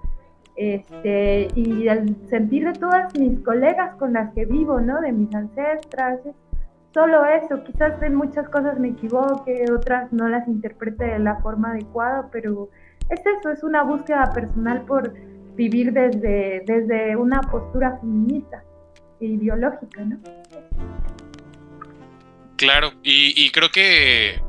este, 0.55 1.47
y 1.55 1.87
el 1.87 2.15
sentir 2.29 2.65
de 2.65 2.73
todas 2.73 3.13
mis 3.17 3.39
colegas 3.39 3.95
con 3.95 4.13
las 4.13 4.33
que 4.33 4.45
vivo, 4.45 4.79
¿no? 4.79 5.01
De 5.01 5.11
mis 5.11 5.33
ancestras, 5.33 6.19
solo 6.93 7.25
eso, 7.25 7.63
quizás 7.63 8.01
en 8.03 8.15
muchas 8.15 8.47
cosas 8.49 8.79
me 8.79 8.89
equivoque, 8.89 9.65
otras 9.71 10.13
no 10.13 10.27
las 10.29 10.47
interprete 10.47 11.05
de 11.05 11.19
la 11.19 11.37
forma 11.37 11.71
adecuada, 11.71 12.29
pero 12.31 12.69
es 13.09 13.19
eso, 13.19 13.49
es 13.49 13.63
una 13.63 13.83
búsqueda 13.83 14.31
personal 14.33 14.83
por 14.85 15.13
vivir 15.55 15.91
desde, 15.91 16.63
desde 16.65 17.15
una 17.15 17.41
postura 17.41 17.97
feminista 17.99 18.63
e 19.19 19.25
ideológica, 19.25 20.03
¿no? 20.03 20.19
Claro, 22.57 22.91
y, 23.01 23.33
y 23.35 23.51
creo 23.51 23.69
que 23.69 24.41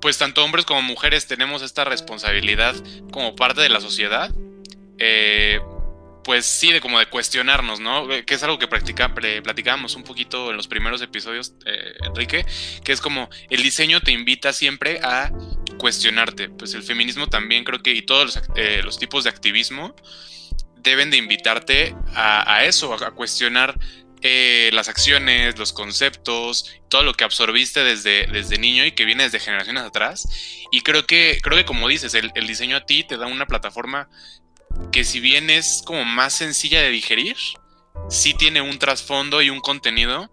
pues 0.00 0.18
tanto 0.18 0.44
hombres 0.44 0.64
como 0.64 0.82
mujeres 0.82 1.26
tenemos 1.26 1.62
esta 1.62 1.84
responsabilidad 1.84 2.74
como 3.12 3.36
parte 3.36 3.60
de 3.60 3.68
la 3.68 3.80
sociedad 3.80 4.30
eh, 5.00 5.60
pues 6.22 6.44
sí, 6.44 6.70
de 6.70 6.80
como 6.80 6.98
de 6.98 7.06
cuestionarnos, 7.06 7.80
¿no? 7.80 8.12
Eh, 8.12 8.24
que 8.24 8.34
es 8.34 8.42
algo 8.42 8.58
que 8.58 8.68
practica, 8.68 9.12
platicábamos 9.14 9.96
un 9.96 10.04
poquito 10.04 10.50
en 10.50 10.56
los 10.58 10.68
primeros 10.68 11.00
episodios, 11.00 11.54
eh, 11.64 11.94
Enrique, 12.04 12.44
que 12.84 12.92
es 12.92 13.00
como 13.00 13.30
el 13.48 13.62
diseño 13.62 14.00
te 14.00 14.12
invita 14.12 14.52
siempre 14.52 15.00
a 15.02 15.32
cuestionarte. 15.78 16.50
Pues 16.50 16.74
el 16.74 16.82
feminismo 16.82 17.28
también 17.28 17.64
creo 17.64 17.82
que, 17.82 17.94
y 17.94 18.02
todos 18.02 18.38
los, 18.84 18.98
tipos 18.98 19.24
de 19.24 19.30
activismo 19.30 19.96
deben 20.76 21.10
de 21.10 21.16
invitarte 21.16 21.96
a, 22.14 22.64
eso, 22.64 22.92
a, 22.92 23.10
cuestionar 23.12 23.78
las 24.22 24.88
acciones, 24.88 25.58
los 25.58 25.72
conceptos, 25.72 26.74
todo 26.88 27.02
lo 27.02 27.14
que 27.14 27.24
absorbiste 27.24 27.82
desde, 27.82 28.26
desde 28.26 28.58
niño 28.58 28.84
y 28.84 28.92
que 28.92 29.04
viene 29.04 29.24
desde 29.24 29.40
generaciones 29.40 29.82
atrás. 29.82 30.28
Y 30.70 30.82
creo 30.82 31.06
que, 31.06 31.38
creo 31.42 31.56
que 31.56 31.64
como 31.64 31.88
dices, 31.88 32.14
el, 32.14 32.32
diseño 32.46 32.76
a 32.76 32.86
ti 32.86 33.04
te 33.04 33.16
da 33.16 33.26
una 33.26 33.46
plataforma 33.46 34.08
que 34.92 35.04
si 35.04 35.20
bien 35.20 35.50
es 35.50 35.82
como 35.84 36.04
más 36.04 36.34
sencilla 36.34 36.80
de 36.80 36.90
digerir, 36.90 37.36
sí 38.08 38.34
tiene 38.34 38.60
un 38.60 38.78
trasfondo 38.78 39.42
y 39.42 39.50
un 39.50 39.60
contenido 39.60 40.30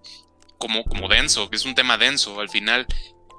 como, 0.57 0.83
como 0.83 1.07
denso, 1.07 1.49
que 1.49 1.55
es 1.55 1.65
un 1.65 1.75
tema 1.75 1.97
denso 1.97 2.39
al 2.39 2.49
final. 2.49 2.87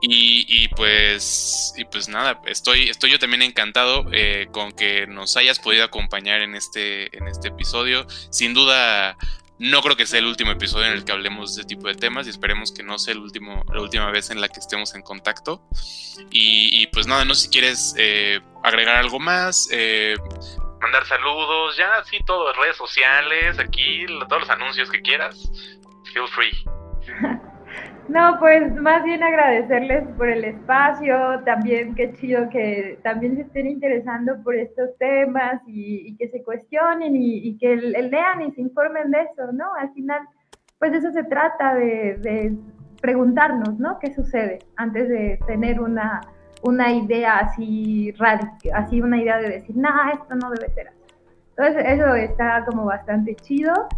Y, 0.01 0.69
pues 0.77 1.75
y 1.77 1.85
pues 1.85 2.09
nada, 2.09 2.41
estoy, 2.47 2.89
estoy 2.89 3.11
yo 3.11 3.19
también 3.19 3.43
encantado 3.43 4.07
eh, 4.13 4.47
con 4.53 4.71
que 4.71 5.09
nos 5.09 5.37
hayas 5.37 5.59
podido 5.59 5.83
acompañar 5.83 6.41
en 6.41 6.55
este, 6.55 7.17
en 7.17 7.27
este 7.27 7.49
episodio. 7.49 8.07
Sin 8.31 8.55
duda, 8.55 9.17
no 9.59 9.83
creo 9.83 9.97
que 9.97 10.07
sea 10.07 10.21
el 10.21 10.27
último 10.27 10.53
episodio 10.53 10.87
en 10.87 10.93
el 10.93 11.05
que 11.05 11.13
hablemos 11.13 11.55
de 11.55 11.63
este 11.63 11.75
tipo 11.75 11.89
de 11.89 11.95
temas 11.95 12.27
y 12.27 12.31
esperemos 12.31 12.73
que 12.73 12.83
no 12.83 12.99
sea 12.99 13.13
el 13.15 13.21
último, 13.21 13.65
la 13.73 13.81
última 13.81 14.11
vez 14.11 14.31
en 14.31 14.41
la 14.41 14.49
que 14.49 14.61
estemos 14.61 14.95
en 14.95 15.03
contacto. 15.03 15.63
Y, 16.31 16.87
pues 16.89 17.07
nada, 17.07 17.25
no 17.25 17.35
sé 17.35 17.43
si 17.43 17.51
quieres 17.51 17.95
eh, 17.97 18.41
agregar 18.63 18.97
algo 18.97 19.19
más, 19.19 19.69
eh, 19.73 20.15
mandar 20.81 21.07
saludos, 21.07 21.77
ya 21.77 22.03
sí, 22.05 22.19
todo, 22.25 22.53
redes 22.53 22.77
sociales, 22.77 23.59
aquí, 23.59 24.07
todos 24.29 24.43
los 24.43 24.51
anuncios 24.51 24.91
que 24.91 25.03
quieras. 25.03 25.51
Feel 26.13 26.29
free. 26.29 26.53
No, 28.09 28.39
pues 28.39 28.75
más 28.75 29.05
bien 29.05 29.23
agradecerles 29.23 30.09
por 30.17 30.29
el 30.29 30.45
espacio, 30.45 31.43
también 31.45 31.95
qué 31.95 32.15
chido 32.15 32.49
que 32.49 32.99
también 33.03 33.37
se 33.37 33.43
estén 33.43 33.67
interesando 33.67 34.43
por 34.43 34.57
estos 34.57 34.97
temas 34.99 35.61
y, 35.67 36.17
que 36.17 36.29
se 36.31 36.43
cuestionen 36.43 37.15
y, 37.15 37.59
que 37.59 37.77
lean 37.77 38.43
y 38.43 38.53
se 38.53 38.63
informen 38.63 39.11
de 39.11 39.21
eso, 39.23 39.53
¿no? 39.53 39.75
Al 39.75 39.93
final, 39.93 40.23
pues 40.79 40.95
eso 40.95 41.13
se 41.13 41.25
trata, 41.25 41.75
de, 41.75 42.17
de 42.19 42.57
preguntarnos, 43.03 43.79
¿no? 43.79 43.99
¿Qué 43.99 44.15
sucede 44.15 44.61
antes 44.77 45.09
de 45.09 45.39
tener 45.47 45.81
una 45.81 46.21
una 46.63 46.93
idea 46.93 47.39
así 47.39 48.13
radical, 48.13 48.73
así 48.75 49.01
una 49.01 49.21
idea 49.21 49.39
de 49.39 49.49
decir, 49.49 49.77
nada, 49.77 50.13
esto 50.13 50.35
no 50.35 50.51
debe 50.51 50.73
ser 50.75 50.89
así. 50.89 50.99
Entonces 51.57 51.85
eso 51.87 52.15
está 52.15 52.65
como 52.65 52.85
bastante 52.85 53.35
chido. 53.37 53.89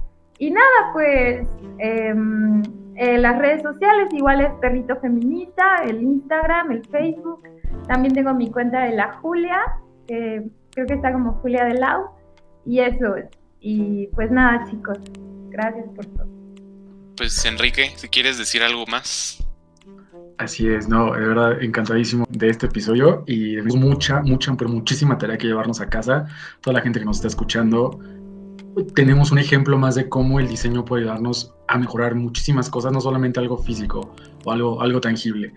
Y 0.40 0.50
nada, 0.50 0.90
pues 0.94 1.46
em, 1.78 2.62
las 2.96 3.38
redes 3.38 3.62
sociales, 3.62 4.08
igual 4.12 4.40
es 4.40 4.50
Perrito 4.60 4.98
Feminista, 4.98 5.84
el 5.84 6.02
Instagram, 6.02 6.72
el 6.72 6.84
Facebook. 6.86 7.42
También 7.86 8.14
tengo 8.14 8.32
mi 8.32 8.50
cuenta 8.50 8.84
de 8.84 8.96
la 8.96 9.12
Julia, 9.18 9.60
creo 10.06 10.86
que 10.86 10.94
está 10.94 11.12
como 11.12 11.34
Julia 11.34 11.66
de 11.66 11.74
Lau. 11.74 12.06
Y 12.64 12.80
eso 12.80 13.16
es. 13.16 13.26
Y 13.60 14.06
pues 14.14 14.30
nada, 14.30 14.64
chicos, 14.70 14.98
gracias 15.50 15.86
por 15.94 16.06
todo. 16.06 16.26
Pues 17.18 17.44
Enrique, 17.44 17.92
si 17.96 18.08
quieres 18.08 18.38
decir 18.38 18.62
algo 18.62 18.86
más. 18.86 19.46
Así 20.38 20.66
es, 20.66 20.88
no, 20.88 21.12
de 21.12 21.20
verdad 21.20 21.62
encantadísimo 21.62 22.26
de 22.30 22.48
este 22.48 22.64
episodio 22.64 23.24
y 23.26 23.56
tenemos 23.56 23.76
mucha, 23.76 24.22
mucha, 24.22 24.54
pero 24.54 24.70
muchísima 24.70 25.18
tarea 25.18 25.36
que 25.36 25.48
llevarnos 25.48 25.82
a 25.82 25.90
casa. 25.90 26.28
Toda 26.62 26.78
la 26.78 26.80
gente 26.80 26.98
que 26.98 27.04
nos 27.04 27.16
está 27.16 27.28
escuchando, 27.28 28.00
tenemos 28.94 29.32
un 29.32 29.38
ejemplo 29.38 29.78
más 29.78 29.94
de 29.94 30.08
cómo 30.08 30.40
el 30.40 30.48
diseño 30.48 30.84
puede 30.84 31.02
ayudarnos 31.02 31.54
a 31.68 31.78
mejorar 31.78 32.14
muchísimas 32.14 32.68
cosas, 32.70 32.92
no 32.92 33.00
solamente 33.00 33.40
algo 33.40 33.58
físico 33.58 34.14
o 34.44 34.52
algo, 34.52 34.80
algo 34.80 35.00
tangible. 35.00 35.52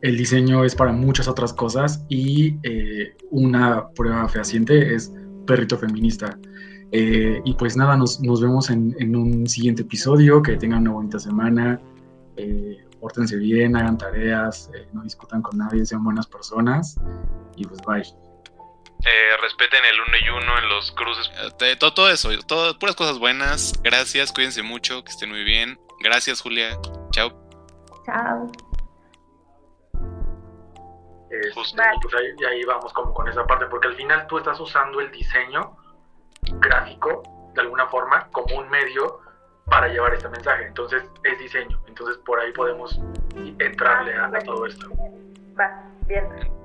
El 0.00 0.16
diseño 0.16 0.64
es 0.64 0.74
para 0.74 0.92
muchas 0.92 1.28
otras 1.28 1.52
cosas 1.52 2.04
y 2.08 2.56
eh, 2.64 3.14
una 3.30 3.88
prueba 3.90 4.28
fehaciente 4.28 4.94
es 4.94 5.12
Perrito 5.46 5.78
Feminista. 5.78 6.38
Eh, 6.92 7.40
y 7.44 7.54
pues 7.54 7.76
nada, 7.76 7.96
nos, 7.96 8.20
vemos 8.20 8.68
en, 8.68 9.16
un 9.16 9.46
siguiente 9.46 9.82
episodio, 9.82 10.42
que 10.42 10.56
tengan 10.56 10.82
una 10.82 10.92
bonita 10.92 11.18
semana, 11.18 11.80
eh, 12.36 12.84
pórtense 13.00 13.36
bien, 13.36 13.74
hagan 13.76 13.96
tareas, 13.96 14.70
eh, 14.74 14.86
no 14.92 15.02
discutan 15.02 15.40
con 15.40 15.58
nadie, 15.58 15.86
sean 15.86 16.04
buenas 16.04 16.26
personas 16.26 16.96
y 17.56 17.64
pues 17.64 17.80
bye. 17.86 18.21
Respeten 19.40 19.84
el 19.84 20.00
uno 20.00 20.16
y 20.16 20.28
uno 20.28 20.58
en 20.58 20.68
los 20.68 20.92
cruces. 20.92 21.30
todo, 21.78 21.94
todo 21.94 22.10
eso, 22.10 22.30
todo, 22.46 22.78
puras 22.78 22.96
cosas 22.96 23.18
buenas. 23.18 23.80
Gracias, 23.82 24.32
cuídense 24.32 24.62
mucho, 24.62 25.02
que 25.04 25.10
estén 25.10 25.30
muy 25.30 25.44
bien. 25.44 25.78
Gracias, 26.00 26.40
Julia. 26.40 26.78
Chao. 27.10 27.32
Chao. 28.06 28.50
Este, 31.30 31.52
pues 31.54 31.74
ahí, 32.14 32.26
y 32.38 32.44
ahí 32.44 32.64
vamos 32.64 32.92
como 32.92 33.14
con 33.14 33.26
esa 33.26 33.46
parte, 33.46 33.66
porque 33.66 33.88
al 33.88 33.96
final 33.96 34.26
tú 34.26 34.38
estás 34.38 34.60
usando 34.60 35.00
el 35.00 35.10
diseño 35.10 35.76
gráfico 36.60 37.22
de 37.54 37.62
alguna 37.62 37.86
forma 37.86 38.28
como 38.32 38.58
un 38.58 38.68
medio 38.68 39.20
para 39.66 39.88
llevar 39.88 40.12
este 40.14 40.28
mensaje. 40.28 40.66
Entonces 40.66 41.02
es 41.24 41.38
diseño. 41.38 41.80
Entonces 41.86 42.18
por 42.18 42.38
ahí 42.38 42.52
podemos 42.52 43.00
entrarle 43.58 44.14
a, 44.14 44.26
a 44.26 44.38
todo 44.40 44.66
esto. 44.66 44.90
Va, 45.58 45.84
bien. 46.06 46.61